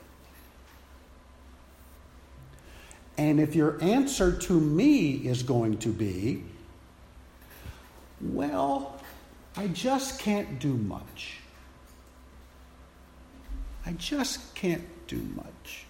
And 3.19 3.39
if 3.39 3.53
your 3.53 3.79
answer 3.83 4.31
to 4.35 4.59
me 4.59 5.11
is 5.11 5.43
going 5.43 5.77
to 5.77 5.89
be, 5.89 6.41
well, 8.19 8.99
I 9.55 9.67
just 9.67 10.17
can't 10.17 10.57
do 10.57 10.73
much. 10.73 11.37
I 13.85 13.91
just 13.91 14.55
can't 14.55 14.87
do 15.05 15.21
much. 15.35 15.85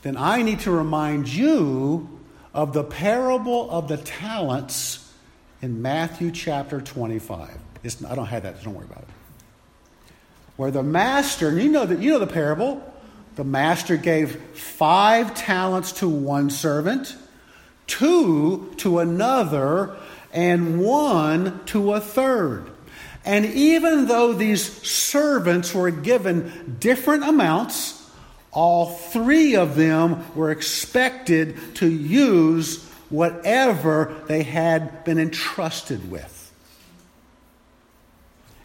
Then 0.00 0.16
I 0.16 0.40
need 0.40 0.60
to 0.60 0.70
remind 0.70 1.28
you 1.28 2.15
of 2.56 2.72
the 2.72 2.82
parable 2.82 3.70
of 3.70 3.86
the 3.86 3.98
talents 3.98 5.12
in 5.60 5.82
Matthew 5.82 6.30
chapter 6.30 6.80
25. 6.80 7.50
It's, 7.84 8.02
I 8.02 8.14
don't 8.14 8.26
have 8.26 8.44
that, 8.44 8.56
so 8.56 8.64
don't 8.64 8.74
worry 8.74 8.86
about 8.86 9.02
it. 9.02 9.08
Where 10.56 10.70
the 10.70 10.82
master, 10.82 11.50
and 11.50 11.62
you 11.62 11.70
know 11.70 11.84
that 11.84 11.98
you 11.98 12.12
know 12.12 12.18
the 12.18 12.26
parable, 12.26 12.82
the 13.34 13.44
master 13.44 13.98
gave 13.98 14.40
five 14.54 15.34
talents 15.34 15.92
to 15.92 16.08
one 16.08 16.48
servant, 16.48 17.14
two 17.86 18.72
to 18.78 19.00
another, 19.00 19.94
and 20.32 20.80
one 20.80 21.62
to 21.66 21.92
a 21.92 22.00
third. 22.00 22.70
And 23.26 23.44
even 23.44 24.06
though 24.06 24.32
these 24.32 24.64
servants 24.82 25.74
were 25.74 25.90
given 25.90 26.78
different 26.80 27.24
amounts, 27.24 28.05
all 28.56 28.86
three 28.86 29.54
of 29.54 29.76
them 29.76 30.24
were 30.34 30.50
expected 30.50 31.74
to 31.74 31.86
use 31.86 32.82
whatever 33.10 34.16
they 34.28 34.42
had 34.42 35.04
been 35.04 35.18
entrusted 35.18 36.10
with. 36.10 36.50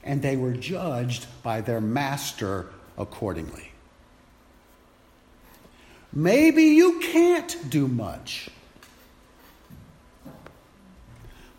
And 0.01 0.21
they 0.21 0.37
were 0.37 0.53
judged 0.53 1.27
by 1.43 1.59
their 1.59 1.81
master 1.81 2.67
accordingly. 2.97 3.73
Maybe 6.13 6.63
you 6.63 7.01
can't 7.01 7.69
do 7.69 7.89
much. 7.89 8.49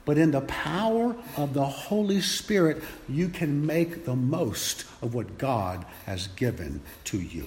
But 0.06 0.16
in 0.16 0.30
the 0.30 0.40
power 0.40 1.14
of 1.36 1.52
the 1.52 1.66
Holy 1.66 2.22
Spirit, 2.22 2.82
you 3.10 3.28
can 3.28 3.66
make 3.66 4.06
the 4.06 4.16
most 4.16 4.86
of 5.02 5.14
what 5.14 5.36
God 5.36 5.84
has 6.06 6.28
given 6.28 6.80
to 7.04 7.20
you. 7.20 7.46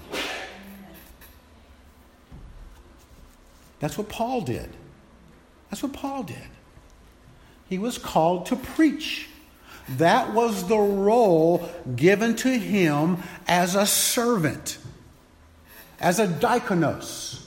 That's 3.85 3.99
what 3.99 4.09
Paul 4.09 4.41
did. 4.41 4.67
That's 5.69 5.83
what 5.83 5.93
Paul 5.93 6.23
did. 6.23 6.49
He 7.69 7.77
was 7.77 7.99
called 7.99 8.47
to 8.47 8.55
preach. 8.55 9.29
That 9.87 10.33
was 10.33 10.67
the 10.67 10.79
role 10.79 11.69
given 11.95 12.35
to 12.37 12.49
him 12.49 13.19
as 13.47 13.75
a 13.75 13.85
servant, 13.85 14.79
as 15.99 16.17
a 16.17 16.25
diakonos. 16.25 17.45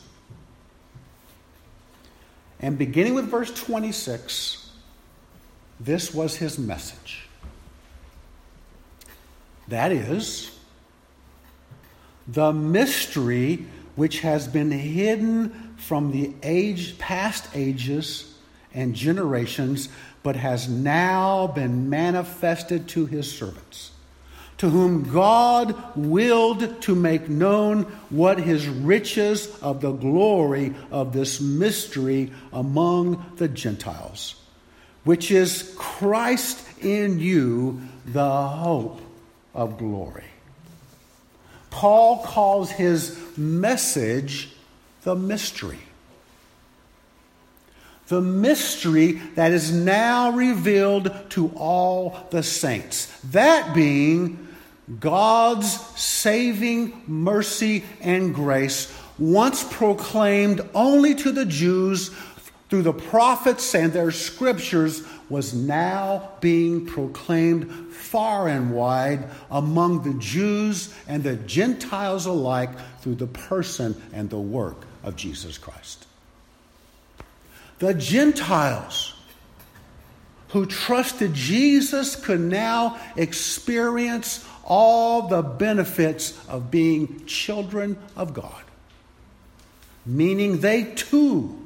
And 2.60 2.78
beginning 2.78 3.14
with 3.14 3.24
verse 3.24 3.52
26, 3.52 4.70
this 5.80 6.14
was 6.14 6.36
his 6.36 6.56
message. 6.56 7.26
That 9.66 9.90
is, 9.90 10.56
the 12.28 12.52
mystery 12.52 13.66
which 13.96 14.20
has 14.20 14.46
been 14.46 14.70
hidden 14.70 15.67
from 15.78 16.12
the 16.12 16.34
age, 16.42 16.98
past 16.98 17.48
ages 17.54 18.34
and 18.74 18.94
generations, 18.94 19.88
but 20.22 20.36
has 20.36 20.68
now 20.68 21.46
been 21.46 21.88
manifested 21.88 22.88
to 22.88 23.06
his 23.06 23.30
servants, 23.30 23.92
to 24.58 24.68
whom 24.68 25.10
God 25.10 25.74
willed 25.96 26.82
to 26.82 26.94
make 26.94 27.28
known 27.28 27.84
what 28.10 28.38
his 28.38 28.68
riches 28.68 29.48
of 29.62 29.80
the 29.80 29.92
glory 29.92 30.74
of 30.90 31.12
this 31.12 31.40
mystery 31.40 32.32
among 32.52 33.32
the 33.36 33.48
Gentiles 33.48 34.34
which 35.08 35.30
is 35.30 35.74
Christ 35.78 36.62
in 36.82 37.18
you, 37.18 37.80
the 38.04 38.46
hope 38.46 39.00
of 39.54 39.78
glory. 39.78 40.26
Paul 41.70 42.22
calls 42.24 42.70
his 42.70 43.18
message 43.34 44.50
the 45.02 45.14
mystery. 45.14 45.78
The 48.08 48.20
mystery 48.20 49.12
that 49.34 49.52
is 49.52 49.72
now 49.72 50.30
revealed 50.30 51.12
to 51.30 51.48
all 51.56 52.26
the 52.30 52.42
saints. 52.42 53.06
That 53.32 53.74
being 53.74 54.48
God's 54.98 55.70
saving 56.00 57.02
mercy 57.06 57.84
and 58.00 58.34
grace, 58.34 58.90
once 59.18 59.62
proclaimed 59.62 60.62
only 60.74 61.14
to 61.16 61.32
the 61.32 61.44
Jews 61.44 62.10
through 62.70 62.82
the 62.82 62.92
prophets 62.94 63.74
and 63.74 63.92
their 63.92 64.10
scriptures 64.10 65.02
was 65.28 65.52
now 65.52 66.30
being 66.40 66.86
proclaimed 66.86 67.92
far 67.92 68.48
and 68.48 68.72
wide 68.72 69.28
among 69.50 70.02
the 70.02 70.18
Jews 70.18 70.94
and 71.06 71.22
the 71.22 71.36
Gentiles 71.36 72.24
alike 72.24 72.70
through 73.00 73.16
the 73.16 73.26
person 73.26 74.00
and 74.12 74.30
the 74.30 74.38
work 74.38 74.87
of 75.02 75.16
Jesus 75.16 75.58
Christ. 75.58 76.06
The 77.78 77.94
Gentiles 77.94 79.14
who 80.48 80.66
trusted 80.66 81.34
Jesus 81.34 82.16
could 82.16 82.40
now 82.40 82.98
experience 83.16 84.44
all 84.64 85.28
the 85.28 85.42
benefits 85.42 86.38
of 86.48 86.70
being 86.70 87.24
children 87.26 87.98
of 88.16 88.34
God, 88.34 88.62
meaning 90.04 90.60
they 90.60 90.84
too 90.84 91.64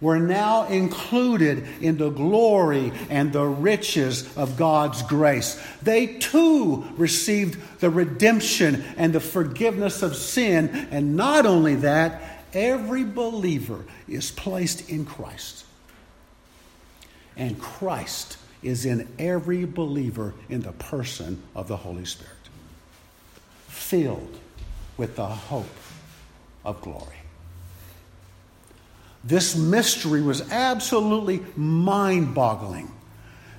were 0.00 0.18
now 0.18 0.64
included 0.66 1.66
in 1.80 1.98
the 1.98 2.10
glory 2.10 2.92
and 3.10 3.32
the 3.32 3.44
riches 3.44 4.36
of 4.36 4.56
God's 4.56 5.02
grace. 5.02 5.60
They 5.82 6.06
too 6.18 6.84
received 6.96 7.80
the 7.80 7.90
redemption 7.90 8.84
and 8.96 9.12
the 9.12 9.20
forgiveness 9.20 10.02
of 10.02 10.14
sin. 10.14 10.88
And 10.92 11.16
not 11.16 11.46
only 11.46 11.74
that, 11.76 12.37
every 12.52 13.04
believer 13.04 13.84
is 14.08 14.30
placed 14.30 14.88
in 14.90 15.04
Christ. 15.04 15.64
And 17.36 17.58
Christ 17.60 18.38
is 18.62 18.84
in 18.84 19.08
every 19.18 19.64
believer 19.64 20.34
in 20.48 20.62
the 20.62 20.72
person 20.72 21.42
of 21.54 21.68
the 21.68 21.76
Holy 21.76 22.04
Spirit, 22.04 22.32
filled 23.68 24.38
with 24.96 25.16
the 25.16 25.26
hope 25.26 25.66
of 26.64 26.80
glory. 26.80 27.14
This 29.22 29.56
mystery 29.56 30.22
was 30.22 30.50
absolutely 30.50 31.42
mind 31.56 32.34
boggling. 32.34 32.90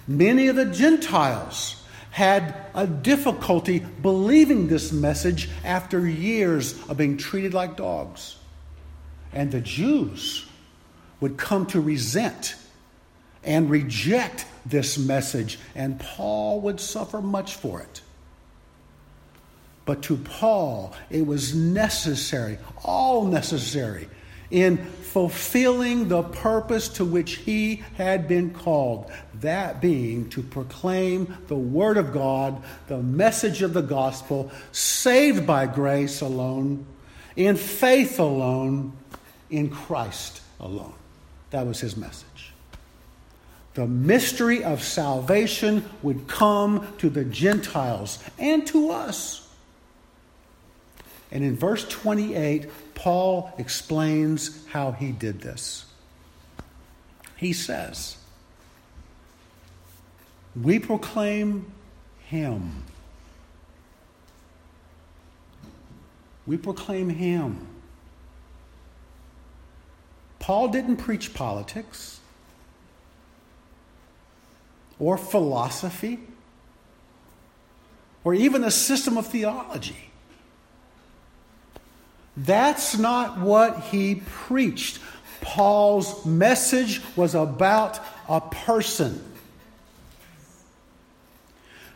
Many 0.07 0.47
of 0.47 0.55
the 0.55 0.65
Gentiles 0.65 1.81
had 2.11 2.55
a 2.73 2.87
difficulty 2.87 3.79
believing 3.79 4.67
this 4.67 4.91
message 4.91 5.49
after 5.63 6.07
years 6.07 6.73
of 6.89 6.97
being 6.97 7.17
treated 7.17 7.53
like 7.53 7.77
dogs. 7.77 8.35
And 9.33 9.51
the 9.51 9.61
Jews 9.61 10.45
would 11.19 11.37
come 11.37 11.65
to 11.67 11.81
resent 11.81 12.55
and 13.43 13.69
reject 13.69 14.45
this 14.65 14.97
message, 14.97 15.59
and 15.75 15.99
Paul 15.99 16.61
would 16.61 16.79
suffer 16.79 17.21
much 17.21 17.55
for 17.55 17.81
it. 17.81 18.01
But 19.85 20.03
to 20.03 20.17
Paul, 20.17 20.93
it 21.09 21.25
was 21.25 21.55
necessary, 21.55 22.59
all 22.83 23.25
necessary, 23.25 24.07
in 24.51 24.77
fulfilling 24.77 26.07
the 26.07 26.23
purpose 26.23 26.89
to 26.89 27.05
which 27.05 27.37
he 27.37 27.83
had 27.95 28.27
been 28.27 28.51
called, 28.51 29.11
that 29.35 29.81
being 29.81 30.29
to 30.29 30.43
proclaim 30.43 31.37
the 31.47 31.55
Word 31.55 31.97
of 31.97 32.13
God, 32.13 32.61
the 32.87 33.01
message 33.01 33.61
of 33.61 33.73
the 33.73 33.81
gospel, 33.81 34.51
saved 34.71 35.47
by 35.47 35.65
grace 35.65 36.21
alone, 36.21 36.85
in 37.35 37.55
faith 37.55 38.19
alone, 38.19 38.93
in 39.49 39.69
Christ 39.69 40.41
alone. 40.59 40.93
That 41.51 41.65
was 41.65 41.79
his 41.79 41.97
message. 41.97 42.53
The 43.73 43.87
mystery 43.87 44.63
of 44.63 44.83
salvation 44.83 45.89
would 46.01 46.27
come 46.27 46.87
to 46.97 47.09
the 47.09 47.23
Gentiles 47.23 48.19
and 48.37 48.65
to 48.67 48.91
us. 48.91 49.47
And 51.31 51.43
in 51.43 51.55
verse 51.55 51.87
28, 51.87 52.69
Paul 52.95 53.53
explains 53.57 54.65
how 54.67 54.91
he 54.91 55.11
did 55.11 55.41
this. 55.41 55.85
he 57.37 57.53
says, 57.53 58.17
We 60.61 60.79
proclaim 60.79 61.71
him. 62.25 62.83
We 66.45 66.57
proclaim 66.57 67.09
him. 67.09 67.67
Paul 70.39 70.69
didn't 70.69 70.97
preach 70.97 71.33
politics 71.33 72.19
or 74.97 75.17
philosophy 75.17 76.19
or 78.23 78.33
even 78.33 78.63
a 78.63 78.71
system 78.71 79.17
of 79.17 79.27
theology. 79.27 80.09
That's 82.35 82.97
not 82.97 83.39
what 83.39 83.79
he 83.85 84.15
preached. 84.25 84.99
Paul's 85.41 86.25
message 86.25 87.01
was 87.15 87.35
about 87.35 87.99
a 88.27 88.41
person. 88.41 89.23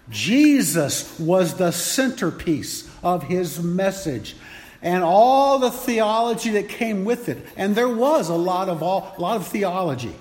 Jesus 0.10 1.18
was 1.18 1.56
the 1.56 1.72
centerpiece 1.72 2.90
of 3.04 3.24
his 3.24 3.62
message 3.62 4.36
and 4.84 5.02
all 5.02 5.60
the 5.60 5.72
theology 5.72 6.52
that 6.52 6.68
came 6.68 7.06
with 7.06 7.30
it. 7.30 7.44
And 7.56 7.74
there 7.74 7.90
was 7.90 8.30
a 8.30 8.36
lot 8.36 8.70
of 8.70 8.84
all, 8.84 9.16
a 9.18 9.22
lot 9.22 9.38
of 9.38 9.48
theology 9.48 10.14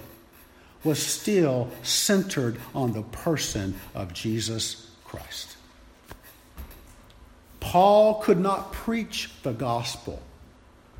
was 0.84 1.00
still 1.00 1.68
centered 1.82 2.56
on 2.74 2.92
the 2.92 3.02
person 3.02 3.74
of 3.94 4.14
Jesus 4.14 4.88
Christ. 5.04 5.56
Paul 7.60 8.22
could 8.22 8.40
not 8.40 8.72
preach 8.72 9.30
the 9.42 9.52
gospel 9.52 10.22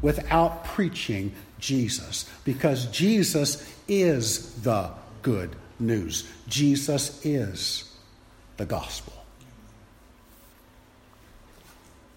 without 0.01 0.65
preaching 0.65 1.33
Jesus 1.59 2.29
because 2.45 2.87
Jesus 2.87 3.69
is 3.89 4.55
the 4.63 4.91
good 5.23 5.55
news. 5.79 6.29
Jesus 6.49 7.25
is 7.25 7.93
the 8.57 8.67
gospel. 8.67 9.22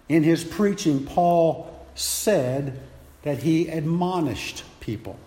In 0.08 0.22
his 0.22 0.44
preaching, 0.44 1.04
Paul 1.04 1.86
said 1.94 2.80
that 3.22 3.38
he 3.38 3.68
admonished 3.68 4.62
people. 4.80 5.18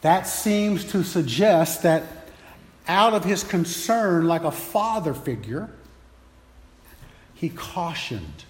That 0.00 0.22
seems 0.22 0.84
to 0.86 1.04
suggest 1.04 1.82
that 1.82 2.02
out 2.88 3.12
of 3.12 3.24
his 3.24 3.44
concern, 3.44 4.26
like 4.26 4.42
a 4.42 4.50
father 4.50 5.14
figure, 5.14 5.70
he 7.34 7.48
cautioned 7.48 8.44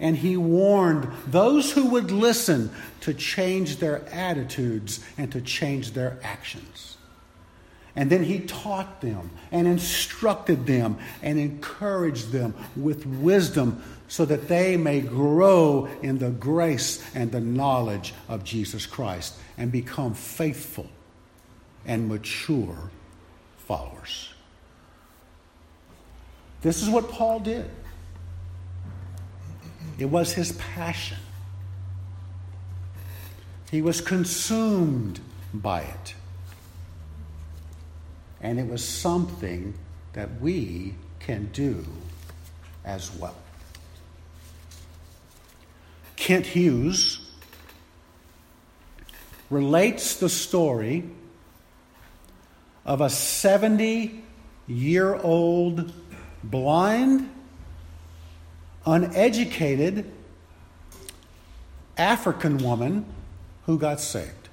and 0.00 0.16
he 0.16 0.36
warned 0.36 1.08
those 1.26 1.72
who 1.72 1.86
would 1.86 2.10
listen 2.10 2.70
to 3.00 3.14
change 3.14 3.78
their 3.78 4.06
attitudes 4.08 5.04
and 5.16 5.30
to 5.32 5.40
change 5.40 5.92
their 5.92 6.18
actions. 6.22 6.93
And 7.96 8.10
then 8.10 8.24
he 8.24 8.40
taught 8.40 9.00
them 9.00 9.30
and 9.52 9.68
instructed 9.68 10.66
them 10.66 10.98
and 11.22 11.38
encouraged 11.38 12.32
them 12.32 12.54
with 12.74 13.06
wisdom 13.06 13.82
so 14.08 14.24
that 14.24 14.48
they 14.48 14.76
may 14.76 15.00
grow 15.00 15.88
in 16.02 16.18
the 16.18 16.30
grace 16.30 17.04
and 17.14 17.30
the 17.30 17.40
knowledge 17.40 18.12
of 18.28 18.42
Jesus 18.44 18.84
Christ 18.84 19.36
and 19.56 19.70
become 19.70 20.14
faithful 20.14 20.88
and 21.86 22.08
mature 22.08 22.90
followers. 23.58 24.30
This 26.62 26.82
is 26.82 26.88
what 26.88 27.10
Paul 27.10 27.40
did. 27.40 27.70
It 29.98 30.06
was 30.06 30.32
his 30.32 30.52
passion. 30.52 31.18
He 33.70 33.82
was 33.82 34.00
consumed 34.00 35.20
by 35.52 35.82
it. 35.82 36.14
And 38.44 38.60
it 38.60 38.68
was 38.68 38.84
something 38.86 39.72
that 40.12 40.38
we 40.38 40.94
can 41.18 41.46
do 41.54 41.86
as 42.84 43.10
well. 43.16 43.34
Kent 46.16 46.44
Hughes 46.44 47.26
relates 49.48 50.16
the 50.16 50.28
story 50.28 51.04
of 52.84 53.00
a 53.00 53.08
70 53.08 54.22
year 54.66 55.14
old 55.14 55.90
blind 56.42 57.30
uneducated 58.84 60.10
African 61.96 62.58
woman 62.58 63.06
who 63.64 63.78
got 63.78 64.00
saved. 64.00 64.43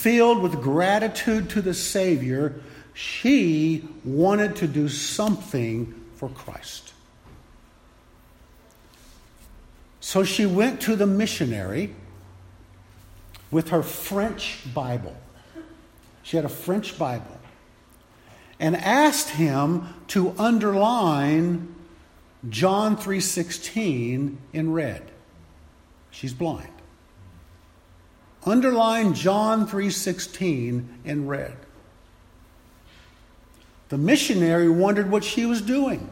Filled 0.00 0.40
with 0.40 0.62
gratitude 0.62 1.50
to 1.50 1.60
the 1.60 1.74
Savior, 1.74 2.62
she 2.94 3.86
wanted 4.02 4.56
to 4.56 4.66
do 4.66 4.88
something 4.88 5.94
for 6.14 6.30
Christ. 6.30 6.94
So 10.00 10.24
she 10.24 10.46
went 10.46 10.80
to 10.82 10.96
the 10.96 11.06
missionary 11.06 11.94
with 13.50 13.68
her 13.68 13.82
French 13.82 14.60
Bible. 14.72 15.14
She 16.22 16.36
had 16.36 16.46
a 16.46 16.48
French 16.48 16.98
Bible 16.98 17.38
and 18.58 18.76
asked 18.76 19.28
him 19.28 19.94
to 20.08 20.34
underline 20.38 21.74
John 22.48 22.96
3:16 22.96 24.38
in 24.54 24.72
red. 24.72 25.10
She's 26.10 26.32
blind. 26.32 26.79
Underline 28.44 29.14
John 29.14 29.66
3:16 29.66 30.88
in 31.04 31.26
red. 31.26 31.56
The 33.90 33.98
missionary 33.98 34.68
wondered 34.68 35.10
what 35.10 35.24
she 35.24 35.44
was 35.44 35.60
doing. 35.60 36.10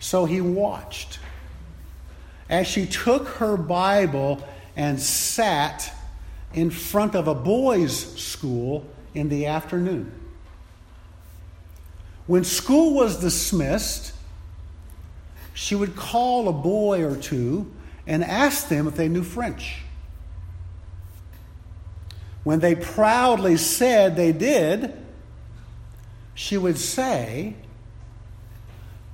So 0.00 0.24
he 0.24 0.40
watched 0.40 1.18
as 2.50 2.66
she 2.66 2.84
took 2.84 3.28
her 3.28 3.56
Bible 3.56 4.46
and 4.76 5.00
sat 5.00 5.92
in 6.52 6.70
front 6.70 7.14
of 7.14 7.28
a 7.28 7.34
boys' 7.34 8.20
school 8.20 8.86
in 9.14 9.28
the 9.28 9.46
afternoon. 9.46 10.12
When 12.26 12.44
school 12.44 12.94
was 12.94 13.20
dismissed, 13.20 14.12
she 15.54 15.74
would 15.74 15.96
call 15.96 16.48
a 16.48 16.52
boy 16.52 17.02
or 17.04 17.16
two 17.16 17.70
and 18.06 18.24
asked 18.24 18.68
them 18.68 18.86
if 18.86 18.96
they 18.96 19.08
knew 19.08 19.22
French. 19.22 19.82
When 22.44 22.60
they 22.60 22.74
proudly 22.74 23.56
said 23.56 24.16
they 24.16 24.32
did, 24.32 24.92
she 26.34 26.56
would 26.56 26.78
say, 26.78 27.54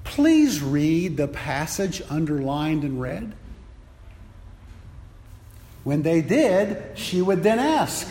Please 0.04 0.62
read 0.62 1.18
the 1.18 1.28
passage 1.28 2.00
underlined 2.08 2.82
in 2.82 2.98
red. 2.98 3.34
When 5.84 6.02
they 6.02 6.22
did, 6.22 6.98
she 6.98 7.20
would 7.20 7.42
then 7.42 7.58
ask, 7.58 8.08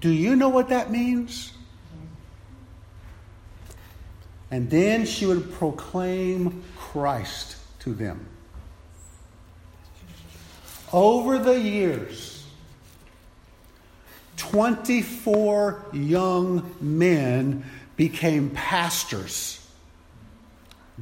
do 0.00 0.10
you 0.10 0.36
know 0.36 0.48
what 0.48 0.68
that 0.68 0.90
means? 0.90 1.52
And 4.50 4.70
then 4.70 5.04
she 5.04 5.26
would 5.26 5.52
proclaim 5.54 6.62
Christ 6.76 7.56
to 7.80 7.94
them. 7.94 8.27
Over 10.92 11.38
the 11.38 11.58
years, 11.58 12.46
24 14.36 15.84
young 15.92 16.74
men 16.80 17.64
became 17.96 18.50
pastors 18.50 19.66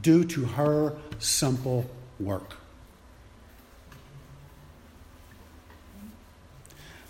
due 0.01 0.25
to 0.25 0.45
her 0.45 0.97
simple 1.19 1.89
work. 2.19 2.57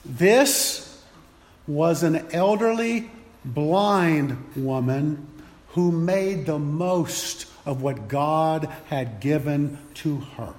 This 0.04 1.02
was 1.66 2.02
an 2.02 2.26
elderly 2.32 3.10
blind 3.44 4.52
woman 4.54 5.26
who 5.68 5.90
made 5.90 6.46
the 6.46 6.58
most 6.58 7.46
of 7.64 7.82
what 7.82 8.08
God 8.08 8.68
had 8.86 9.20
given 9.20 9.78
to 9.94 10.18
her. 10.36 10.54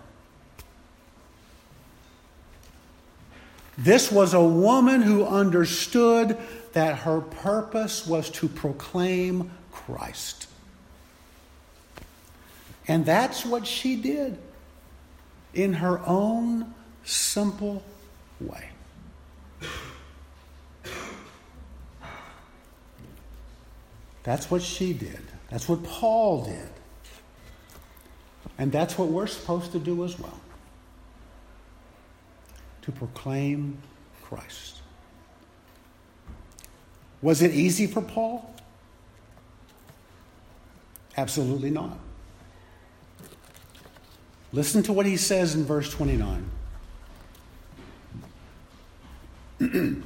This 3.77 4.11
was 4.11 4.33
a 4.33 4.43
woman 4.43 5.01
who 5.03 5.25
understood 5.25 6.37
that 6.73 6.99
her 6.99 7.21
purpose 7.21 8.07
was 8.07 8.29
to 8.31 8.47
proclaim 8.47 9.51
Christ. 9.71 10.47
And 12.87 13.05
that's 13.05 13.45
what 13.45 13.67
she 13.67 13.95
did 13.95 14.37
in 15.53 15.73
her 15.73 15.99
own 16.05 16.73
simple 17.03 17.83
way. 18.39 18.69
That's 24.23 24.51
what 24.51 24.61
she 24.61 24.91
did. 24.93 25.21
That's 25.49 25.69
what 25.69 25.83
Paul 25.83 26.45
did. 26.45 26.69
And 28.57 28.71
that's 28.71 28.97
what 28.97 29.07
we're 29.07 29.27
supposed 29.27 29.71
to 29.71 29.79
do 29.79 30.03
as 30.03 30.19
well. 30.19 30.39
To 32.87 32.91
proclaim 32.93 33.77
Christ. 34.23 34.79
Was 37.21 37.41
it 37.41 37.51
easy 37.51 37.85
for 37.85 38.01
Paul? 38.01 38.55
Absolutely 41.17 41.69
not. 41.69 41.99
Listen 44.53 44.81
to 44.83 44.93
what 44.93 45.05
he 45.05 45.17
says 45.17 45.53
in 45.53 45.65
verse 45.65 45.91
29. 45.91 46.49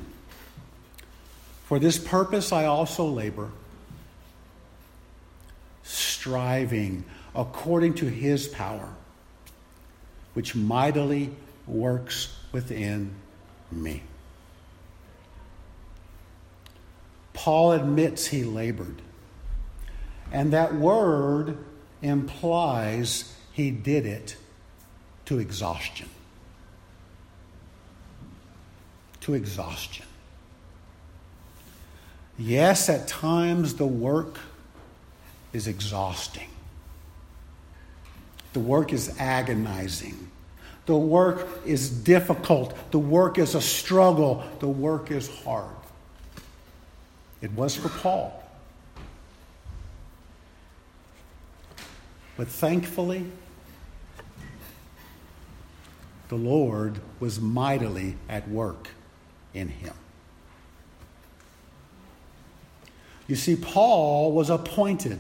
For 1.66 1.78
this 1.78 2.00
purpose 2.00 2.52
I 2.52 2.66
also 2.66 3.06
labor, 3.06 3.52
striving 5.84 7.04
according 7.36 7.94
to 7.96 8.08
his 8.08 8.48
power, 8.48 8.90
which 10.34 10.56
mightily 10.56 11.30
works 11.68 12.38
within 12.52 13.16
me. 13.72 14.04
Paul 17.34 17.72
admits 17.72 18.28
he 18.28 18.44
labored. 18.44 19.02
And 20.32 20.54
that 20.54 20.76
word 20.76 21.58
implies 22.02 23.36
he 23.52 23.72
did 23.72 24.06
it 24.06 24.38
to 25.26 25.40
exhaustion. 25.40 26.10
To 29.22 29.34
exhaustion. 29.34 30.06
Yes, 32.38 32.90
at 32.90 33.08
times 33.08 33.76
the 33.76 33.86
work 33.86 34.40
is 35.54 35.68
exhausting. 35.68 36.50
The 38.54 38.60
work 38.60 38.94
is 38.94 39.16
agonizing. 39.20 40.32
The 40.86 40.98
work 40.98 41.48
is 41.66 41.90
difficult. 41.90 42.76
The 42.92 43.00
work 43.00 43.38
is 43.38 43.56
a 43.56 43.62
struggle. 43.62 44.44
The 44.60 44.68
work 44.68 45.12
is 45.12 45.30
hard. 45.44 45.76
It 47.42 47.52
was 47.54 47.76
for 47.76 47.90
Paul. 47.90 48.44
But 52.38 52.48
thankfully, 52.48 53.26
the 56.30 56.36
Lord 56.36 57.00
was 57.20 57.40
mightily 57.40 58.16
at 58.30 58.48
work 58.50 58.90
in 59.54 59.70
him. 59.70 59.94
You 63.28 63.36
see, 63.36 63.56
Paul 63.56 64.32
was 64.32 64.50
appointed 64.50 65.20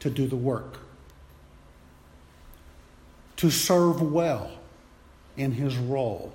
to 0.00 0.10
do 0.10 0.26
the 0.26 0.36
work, 0.36 0.78
to 3.36 3.50
serve 3.50 4.00
well 4.00 4.50
in 5.36 5.52
his 5.52 5.76
role. 5.76 6.32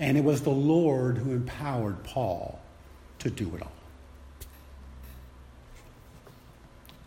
And 0.00 0.16
it 0.16 0.24
was 0.24 0.42
the 0.42 0.50
Lord 0.50 1.18
who 1.18 1.32
empowered 1.32 2.02
Paul 2.02 2.60
to 3.20 3.30
do 3.30 3.54
it 3.54 3.62
all. 3.62 3.72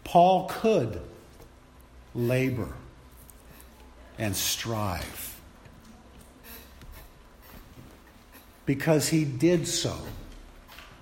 Paul 0.03 0.47
could 0.47 1.01
labor 2.15 2.73
and 4.17 4.35
strive 4.35 5.37
because 8.65 9.09
he 9.09 9.25
did 9.25 9.67
so 9.67 9.95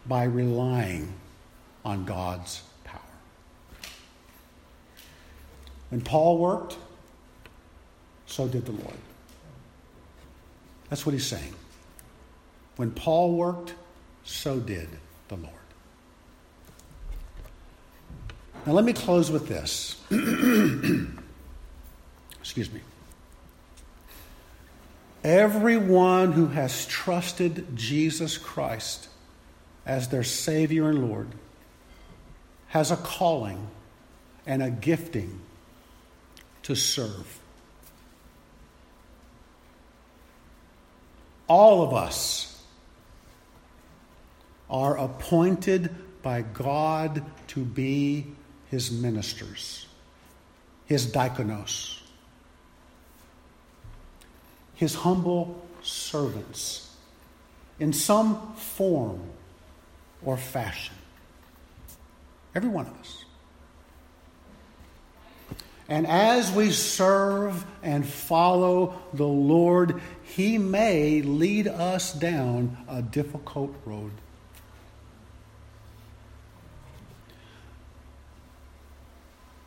by 0.07 0.23
relying 0.23 1.13
on 1.84 2.05
God's 2.05 2.61
power. 2.84 3.01
When 5.95 6.03
Paul 6.03 6.39
worked, 6.39 6.75
so 8.25 8.49
did 8.49 8.65
the 8.65 8.73
Lord. 8.73 8.97
That's 10.89 11.05
what 11.05 11.13
he's 11.13 11.25
saying. 11.25 11.53
When 12.75 12.91
Paul 12.91 13.37
worked, 13.37 13.75
so 14.25 14.59
did 14.59 14.89
the 15.29 15.37
Lord. 15.37 15.53
Now, 18.65 18.73
let 18.73 18.83
me 18.83 18.91
close 18.91 19.31
with 19.31 19.47
this. 19.47 19.95
Excuse 22.41 22.69
me. 22.73 22.81
Everyone 25.23 26.33
who 26.33 26.47
has 26.47 26.85
trusted 26.87 27.73
Jesus 27.73 28.37
Christ 28.37 29.07
as 29.85 30.09
their 30.09 30.25
Savior 30.25 30.89
and 30.89 31.09
Lord 31.09 31.29
has 32.67 32.91
a 32.91 32.97
calling 32.97 33.69
and 34.45 34.61
a 34.61 34.69
gifting 34.69 35.39
to 36.66 36.76
serve. 36.76 37.39
All 41.47 41.84
of 41.84 41.93
us 41.93 42.63
are 44.68 44.97
appointed 44.97 45.93
by 46.24 46.41
God 46.41 47.24
to 47.49 47.63
be 47.63 48.26
his 48.72 48.91
ministers, 48.91 49.86
his 50.86 51.05
diakonos, 51.05 51.99
his 54.74 54.95
humble 54.95 55.63
servants 55.84 56.95
in 57.80 57.93
some 57.93 58.55
form 58.55 59.22
or 60.24 60.36
fashion. 60.36 60.95
Every 62.55 62.70
one 62.70 62.88
of 62.88 62.99
us. 62.99 63.24
And 65.88 66.07
as 66.07 66.51
we 66.51 66.71
serve 66.71 67.63
and 67.83 68.05
follow 68.05 68.95
the 69.13 69.27
Lord, 69.27 70.01
He 70.23 70.57
may 70.57 71.21
lead 71.21 71.67
us 71.67 72.11
down 72.13 72.77
a 72.88 73.01
difficult 73.01 73.75
road. 73.86 74.11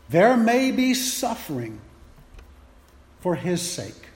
There 0.09 0.37
may 0.37 0.73
be 0.73 0.95
suffering 0.95 1.81
for 3.21 3.37
His 3.37 3.63
sake 3.63 4.09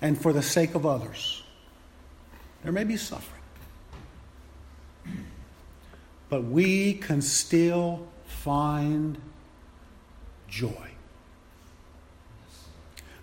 and 0.00 0.20
for 0.20 0.32
the 0.32 0.42
sake 0.42 0.74
of 0.74 0.84
others. 0.86 1.42
There 2.64 2.72
may 2.72 2.84
be 2.84 2.96
suffering. 2.96 3.42
But 6.28 6.44
we 6.44 6.94
can 6.94 7.22
still 7.22 8.08
find 8.44 9.18
joy. 10.48 10.90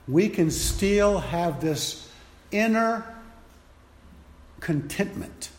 We 0.07 0.27
can 0.29 0.51
still 0.51 1.19
have 1.19 1.61
this 1.61 2.09
inner 2.51 3.05
contentment 4.59 5.49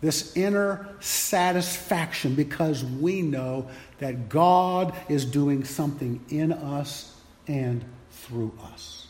this 0.00 0.36
inner 0.36 0.88
satisfaction 1.00 2.34
because 2.34 2.84
we 2.84 3.22
know 3.22 3.68
that 3.98 4.28
God 4.28 4.94
is 5.08 5.24
doing 5.24 5.64
something 5.64 6.24
in 6.28 6.52
us 6.52 7.14
and 7.48 7.84
through 8.10 8.52
us. 8.72 9.08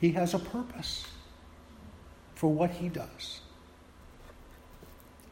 He 0.00 0.12
has 0.12 0.34
a 0.34 0.38
purpose 0.38 1.06
for 2.34 2.52
what 2.52 2.70
He 2.70 2.88
does. 2.88 3.40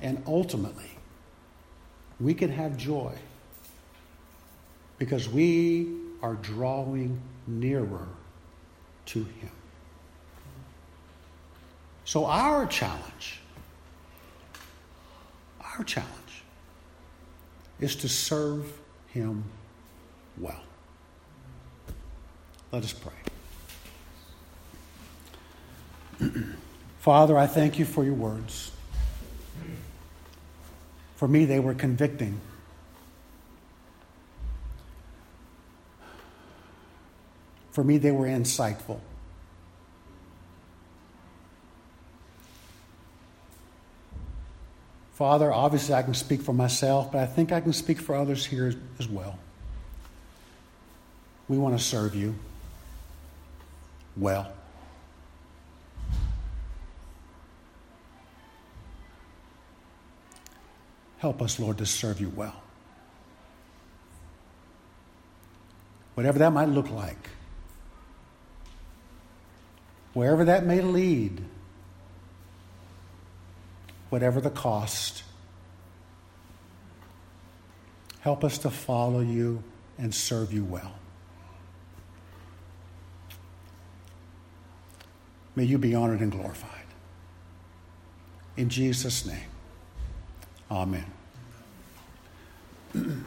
And 0.01 0.23
ultimately, 0.27 0.96
we 2.21 2.35
can 2.35 2.51
have 2.51 2.77
joy 2.77 3.13
because 4.99 5.29
we 5.29 5.95
are 6.23 6.35
drawing 6.35 7.21
nearer 7.47 8.09
to 9.07 9.21
Him. 9.25 9.51
So, 12.05 12.25
our 12.27 12.67
challenge 12.67 13.41
our 15.79 15.85
challenge 15.85 16.43
is 17.81 17.97
to 17.97 18.09
serve 18.09 18.73
Him 19.09 19.45
well. 20.39 20.63
Let 22.73 22.83
us 22.85 22.95
pray. 22.95 23.13
Father, 27.01 27.37
I 27.39 27.47
thank 27.47 27.79
you 27.79 27.85
for 27.85 28.05
your 28.05 28.15
words. 28.15 28.73
For 31.17 31.27
me, 31.27 31.45
they 31.47 31.59
were 31.59 31.75
convicting. 31.75 32.41
For 37.73 37.85
me, 37.85 37.99
they 37.99 38.11
were 38.11 38.27
insightful. 38.27 39.01
Father, 45.13 45.51
obviously 45.51 45.95
I 45.95 46.03
can 46.03 46.13
speak 46.13 46.43
for 46.43 46.53
myself, 46.53 47.13
but 47.13 47.23
I 47.23 47.27
think 47.27 47.51
I 47.51 47.61
can 47.63 47.73
speak 47.73 48.01
for 48.01 48.15
others 48.15 48.45
here 48.45 48.75
as 48.99 49.09
well. 49.09 49.39
We 51.49 51.57
want 51.57 51.79
to 51.79 51.83
serve 51.83 52.15
you 52.15 52.35
well. 54.17 54.56
Help 61.19 61.43
us, 61.43 61.59
Lord, 61.59 61.79
to 61.79 61.87
serve 61.87 62.21
you 62.21 62.31
well. 62.31 62.63
whatever 66.17 66.39
that 66.39 66.51
might 66.51 66.71
look 66.71 66.91
like, 66.91 67.29
wherever 70.15 70.47
that 70.47 70.65
may 70.65 70.81
lead, 70.81 71.45
whatever 74.09 74.41
the 74.41 74.51
cost. 74.51 75.25
Help 78.21 78.43
us 78.43 78.57
to 78.57 78.71
follow 78.71 79.21
you 79.21 79.63
and 79.99 80.15
serve 80.15 80.55
you 80.55 80.65
well. 80.65 80.95
May 85.55 85.65
you 85.65 85.77
be 85.77 85.95
honored 85.95 86.21
and 86.21 86.33
glorified. 86.33 86.71
In 88.57 88.71
Jesus' 88.71 89.27
name, 89.27 89.51
amen. 90.71 91.05
Can 92.93 93.25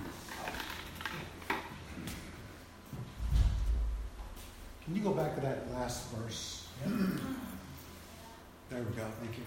you 4.96 5.02
go 5.02 5.12
back 5.12 5.36
to 5.36 5.42
that 5.42 5.72
last 5.72 6.10
verse? 6.12 6.68
There 6.86 8.80
we 8.80 8.96
go. 8.96 9.06
Thank 9.22 9.38
you. 9.38 9.44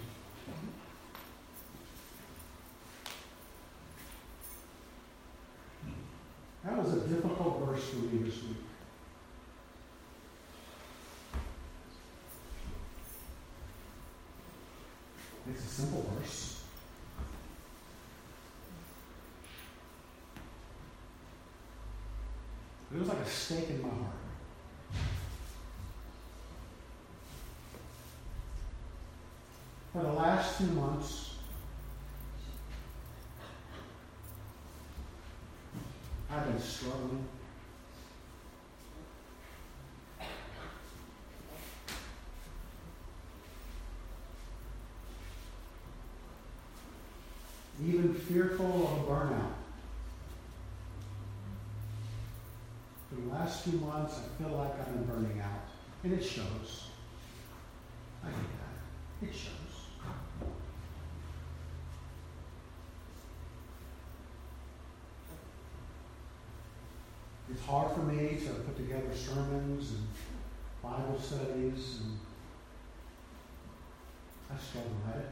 That 6.64 6.78
was 6.78 6.95
a 6.95 7.01
difficult 7.09 7.66
verse 7.66 7.88
for 7.88 7.97
me 7.97 8.22
this 8.22 8.36
week. 8.43 8.57
It's 15.51 15.64
a 15.64 15.68
simple 15.68 16.07
verse. 16.16 16.62
It 22.95 22.99
was 22.99 23.09
like 23.09 23.12
a 23.23 23.29
stake 23.29 23.70
in 23.70 23.83
my 23.83 23.89
heart. 23.89 24.01
For 29.93 30.03
the 30.03 30.12
last 30.12 30.59
two 30.59 30.66
months, 30.66 31.37
I've 36.31 36.47
been 36.47 36.61
struggling. 36.61 37.29
Even 47.85 48.14
fearful 48.14 48.66
of 48.66 48.93
a 48.93 49.11
burnout. 49.11 49.53
For 53.09 53.20
the 53.20 53.35
few 53.63 53.79
months, 53.79 54.19
I 54.19 54.43
feel 54.43 54.57
like 54.57 54.79
I've 54.79 54.87
been 54.87 55.05
burning 55.05 55.41
out. 55.41 55.69
And 56.03 56.13
it 56.13 56.23
shows. 56.23 56.89
I 58.25 58.29
get 58.29 58.37
that. 58.37 59.29
It 59.29 59.33
shows. 59.33 59.73
It's 67.51 67.65
hard 67.65 67.93
for 67.93 68.01
me 68.01 68.37
to 68.45 68.51
put 68.51 68.77
together 68.77 69.15
sermons 69.15 69.93
and 69.93 70.09
Bible 70.83 71.21
studies, 71.21 72.01
and 72.01 72.19
I 74.51 74.61
struggle 74.61 74.91
at 75.11 75.21
it. 75.21 75.31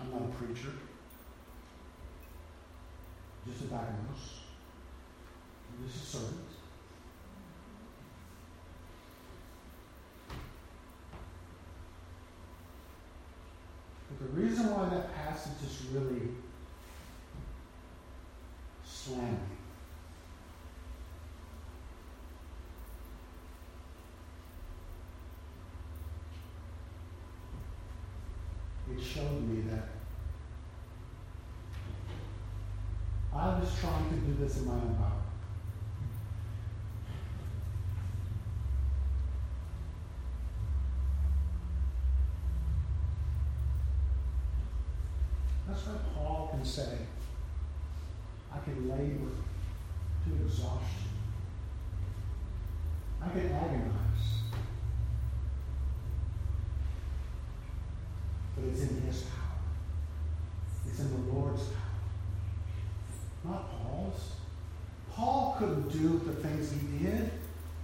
I'm 0.00 0.10
not 0.10 0.22
a 0.22 0.32
preacher, 0.34 0.72
just 3.46 3.60
a 3.60 3.64
diakonos, 3.64 4.43
a 5.92 6.06
servant. 6.06 6.40
But 14.08 14.18
the 14.20 14.40
reason 14.40 14.70
why 14.70 14.88
that 14.88 15.14
passage 15.14 15.68
is 15.68 15.86
really 15.92 16.28
slamming 18.84 19.54
it 28.92 29.02
showed 29.02 29.48
me 29.48 29.62
that 29.62 29.88
I 33.34 33.58
was 33.58 33.68
trying 33.78 34.08
to 34.10 34.16
do 34.16 34.34
this 34.34 34.58
in 34.58 34.66
my 34.66 34.74
own 34.74 34.94
power. 34.96 35.23
Why 45.84 45.94
Paul 46.14 46.48
can 46.50 46.64
say, 46.64 46.98
I 48.52 48.58
can 48.60 48.88
labor 48.88 49.32
to 50.24 50.44
exhaustion. 50.44 51.10
I 53.22 53.28
can 53.28 53.52
agonize. 53.52 54.26
But 58.54 58.64
it's 58.70 58.80
in 58.82 59.02
his 59.02 59.22
power. 59.22 59.58
It's 60.88 61.00
in 61.00 61.10
the 61.10 61.32
Lord's 61.32 61.64
power. 61.64 61.84
Not 63.44 63.70
Paul's. 63.70 64.32
Paul 65.12 65.56
couldn't 65.58 65.90
do 65.92 66.18
the 66.24 66.32
things 66.32 66.72
he 66.72 67.04
did. 67.04 67.30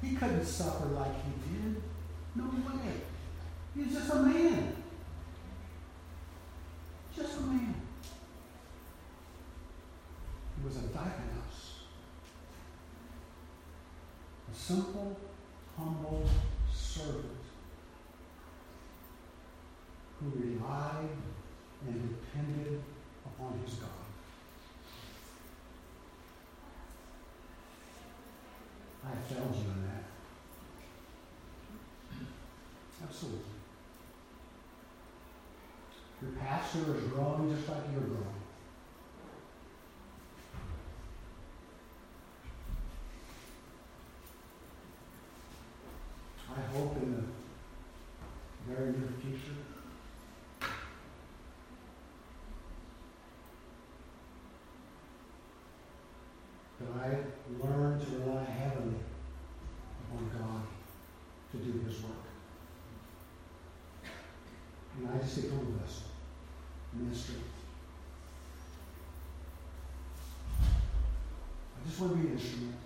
He 0.02 0.16
couldn't 0.16 0.44
suffer 0.44 0.86
like 0.86 1.14
he 1.24 1.54
did. 1.54 1.82
No 2.34 2.44
way. 2.44 2.92
He's 3.76 3.92
just 3.92 4.10
a 4.12 4.16
man. 4.16 4.76
Just 7.14 7.38
a 7.38 7.40
man. 7.42 7.74
He 10.56 10.66
was 10.66 10.76
a 10.76 10.80
diakonos. 10.80 11.58
A 14.50 14.54
simple, 14.70 15.16
humble 15.76 16.22
servant 16.72 17.24
who 20.20 20.30
relied 20.36 21.08
and 21.88 22.08
depended 22.08 22.80
upon 23.26 23.60
his 23.66 23.74
God. 23.74 23.90
I 29.04 29.34
failed 29.34 29.56
you 29.56 29.72
in 29.72 29.82
that. 29.88 30.04
Absolutely. 33.02 33.40
Your 36.22 36.30
pastor 36.32 36.96
is 36.96 37.04
growing 37.08 37.56
just 37.56 37.68
like 37.68 37.82
you're 37.92 38.02
growing. 38.02 38.40
I 46.56 46.72
hope 46.72 46.96
in 47.00 47.14
the 47.14 48.72
very 48.72 48.92
near 48.92 49.08
future 49.20 49.54
that 56.80 56.90
I 56.96 57.06
learn 57.62 58.00
to 58.00 58.06
rely 58.18 58.44
heavily 58.44 58.96
upon 60.04 60.30
God 60.38 60.62
to 61.52 61.56
do 61.58 61.84
His 61.86 62.02
work. 62.02 62.12
And 64.98 65.08
I 65.08 65.18
just 65.18 65.42
become 65.42 65.58
a 65.58 65.82
vessel, 65.82 66.06
ministry. 66.94 67.36
Instrument. 72.00 72.76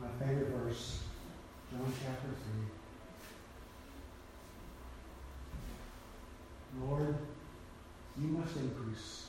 My 0.00 0.08
favorite 0.18 0.48
verse, 0.48 1.00
John 1.70 1.92
chapter 2.02 2.28
3. 6.72 6.86
Lord, 6.86 7.16
you 8.18 8.28
must 8.28 8.56
increase, 8.56 9.26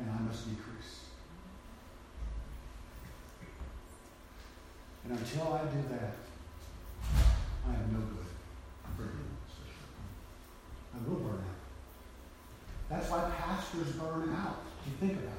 and 0.00 0.10
I 0.10 0.22
must 0.22 0.48
decrease. 0.48 1.04
And 5.04 5.16
until 5.16 5.52
I 5.52 5.64
do 5.66 5.82
that, 5.90 6.16
pastors 13.82 14.00
burn 14.00 14.34
out. 14.34 14.62
You 14.86 14.92
think 15.00 15.12
about 15.12 15.24
it. 15.24 15.32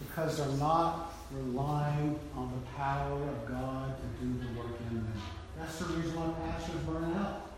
Because 0.00 0.38
they're 0.38 0.58
not 0.58 1.12
relying 1.32 2.18
on 2.34 2.52
the 2.52 2.66
power 2.76 3.22
of 3.22 3.46
God 3.48 3.96
to 3.96 4.24
do 4.24 4.38
the 4.38 4.58
work 4.58 4.78
in 4.90 4.96
them. 4.96 5.12
That's 5.58 5.78
the 5.78 5.86
reason 5.86 6.14
why 6.14 6.50
pastors 6.50 6.80
burn 6.82 7.14
out. 7.14 7.50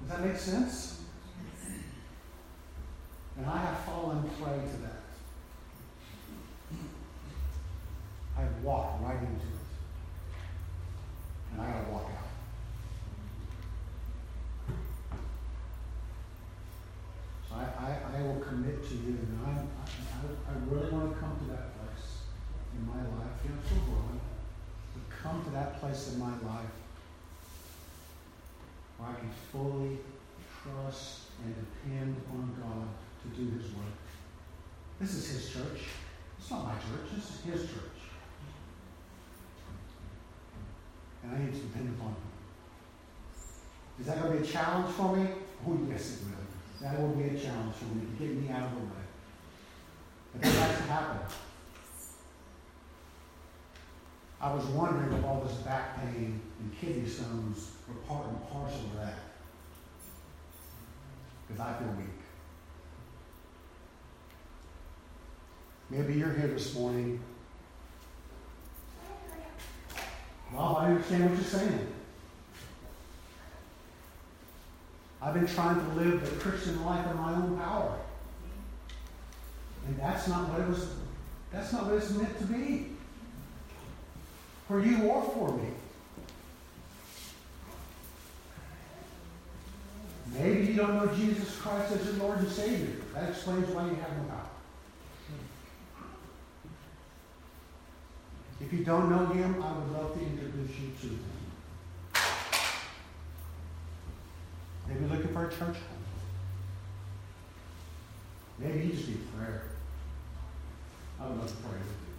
Does 0.00 0.10
that 0.10 0.24
make 0.24 0.36
sense? 0.36 1.02
And 3.36 3.46
I 3.46 3.58
have 3.58 3.78
fallen 3.80 4.22
prey 4.40 4.58
to 4.58 4.76
that. 4.82 5.00
I 8.38 8.44
walked 8.62 9.02
right 9.02 9.18
into 9.18 9.34
it. 9.34 9.60
And 11.52 11.60
I 11.60 11.72
gotta 11.72 11.90
walk 11.90 12.10
out. 12.16 12.30
So 17.50 17.56
I, 17.56 17.66
I, 17.82 18.18
I 18.18 18.22
will 18.22 18.38
commit 18.38 18.88
to 18.88 18.94
you, 18.94 19.18
and 19.18 19.40
I, 19.44 19.50
I, 19.50 20.52
I 20.52 20.54
really 20.70 20.88
want 20.92 21.12
to 21.12 21.18
come 21.18 21.34
to 21.34 21.44
that 21.50 21.74
place 21.74 22.22
in 22.78 22.86
my 22.86 23.02
life. 23.18 23.42
You 23.42 23.50
know, 23.50 23.62
so 23.68 23.74
growing. 23.90 24.20
But 24.94 25.02
come 25.10 25.42
to 25.44 25.50
place 25.78 26.12
in 26.12 26.20
my 26.20 26.30
life 26.30 26.74
where 28.98 29.10
I 29.10 29.14
can 29.14 29.30
fully 29.52 29.98
trust 30.62 31.20
and 31.44 31.54
depend 31.54 32.16
on 32.32 32.54
God 32.60 32.88
to 33.22 33.28
do 33.40 33.56
His 33.56 33.72
work. 33.72 33.98
This 35.00 35.14
is 35.14 35.30
His 35.30 35.52
church. 35.52 35.82
It's 36.38 36.50
not 36.50 36.64
my 36.64 36.74
church. 36.74 37.10
This 37.14 37.24
is 37.24 37.40
His 37.44 37.70
church. 37.70 38.00
And 41.22 41.32
I 41.34 41.38
need 41.38 41.54
to 41.54 41.60
depend 41.60 41.94
upon 41.96 42.08
Him. 42.08 42.30
Is 44.00 44.06
that 44.06 44.22
going 44.22 44.32
to 44.32 44.42
be 44.42 44.48
a 44.48 44.50
challenge 44.50 44.94
for 44.94 45.16
me? 45.16 45.28
Oh, 45.66 45.78
yes, 45.90 46.12
it 46.12 46.18
will. 46.24 46.40
That 46.82 47.00
will 47.00 47.08
be 47.08 47.24
a 47.24 47.38
challenge 47.38 47.74
for 47.74 47.94
me 47.94 48.06
to 48.06 48.24
get 48.24 48.36
me 48.36 48.50
out 48.50 48.64
of 48.64 48.72
the 48.72 48.78
way. 48.78 49.04
But 50.32 50.42
that 50.42 50.52
has 50.52 50.76
to 50.76 50.82
happen. 50.84 51.18
I 54.42 54.54
was 54.54 54.64
wondering 54.66 55.12
if 55.12 55.24
all 55.24 55.42
this 55.46 55.56
back 55.58 56.00
pain 56.00 56.40
and 56.60 56.80
kidney 56.80 57.06
stones 57.06 57.72
were 57.86 57.94
part 58.08 58.26
and 58.26 58.50
parcel 58.50 58.80
of 58.80 58.96
that. 58.96 59.18
Because 61.46 61.60
I 61.60 61.74
feel 61.74 61.88
weak. 61.88 62.06
Maybe 65.90 66.14
you're 66.14 66.32
here 66.32 66.48
this 66.48 66.74
morning. 66.74 67.20
Well, 70.54 70.76
I 70.76 70.86
understand 70.86 71.28
what 71.28 71.34
you're 71.34 71.44
saying. 71.44 71.88
I've 75.20 75.34
been 75.34 75.46
trying 75.46 75.76
to 75.76 76.00
live 76.00 76.22
the 76.22 76.40
Christian 76.40 76.82
life 76.84 77.06
in 77.10 77.16
my 77.16 77.34
own 77.34 77.58
power. 77.58 77.98
And 79.86 79.98
that's 79.98 80.28
not 80.28 80.48
what 80.48 80.60
it 80.60 80.68
was, 80.68 80.94
that's 81.52 81.72
not 81.72 81.86
what 81.86 81.96
it's 81.96 82.10
meant 82.12 82.38
to 82.38 82.44
be. 82.44 82.89
For 84.70 84.80
you 84.80 85.02
or 85.08 85.20
for 85.22 85.56
me. 85.56 85.68
Maybe 90.32 90.66
you 90.68 90.74
don't 90.74 90.94
know 90.94 91.12
Jesus 91.12 91.56
Christ 91.56 91.90
as 91.90 92.04
your 92.04 92.14
Lord 92.14 92.38
and 92.38 92.48
Savior. 92.48 92.94
That 93.12 93.30
explains 93.30 93.68
why 93.70 93.82
you 93.86 93.96
have 93.96 94.16
no 94.16 94.28
power. 94.28 94.48
If 98.60 98.72
you 98.72 98.84
don't 98.84 99.10
know 99.10 99.26
Him, 99.26 99.60
I 99.60 99.72
would 99.72 99.90
love 99.90 100.14
to 100.14 100.20
introduce 100.20 100.78
you 100.78 100.92
to 101.00 101.06
Him. 101.08 101.18
Maybe 104.86 105.04
looking 105.12 105.32
for 105.32 105.46
a 105.48 105.50
church 105.50 105.58
home. 105.58 106.04
Maybe 108.60 108.86
you 108.86 108.92
just 108.92 109.08
need 109.08 109.36
prayer. 109.36 109.64
I 111.20 111.26
would 111.26 111.38
love 111.38 111.48
to 111.48 111.56
pray 111.56 111.72
with 111.72 111.88
you 111.88 112.09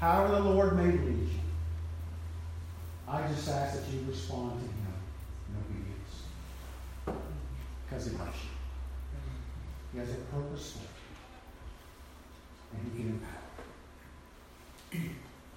however 0.00 0.34
the 0.34 0.40
Lord 0.40 0.76
may 0.76 0.86
lead 0.86 1.28
you. 1.28 1.28
I 3.06 3.26
just 3.28 3.48
ask 3.48 3.74
that 3.74 3.92
you 3.92 4.04
respond 4.08 4.60
to 4.60 4.66
Him 4.66 4.94
in 5.48 5.56
obedience. 5.60 6.22
Because 7.84 8.06
He 8.06 8.16
loves 8.16 8.38
you. 8.42 8.50
He 9.92 9.98
has 9.98 10.10
a 10.10 10.14
purpose 10.14 10.72
for 10.72 10.78
you. 10.78 10.88
And 12.72 12.80
He 12.92 13.02
can 13.02 13.08
empower 13.10 13.50
you. 14.92 15.10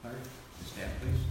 Larry? 0.04 0.18
Stand, 0.66 0.92
please. 1.00 1.24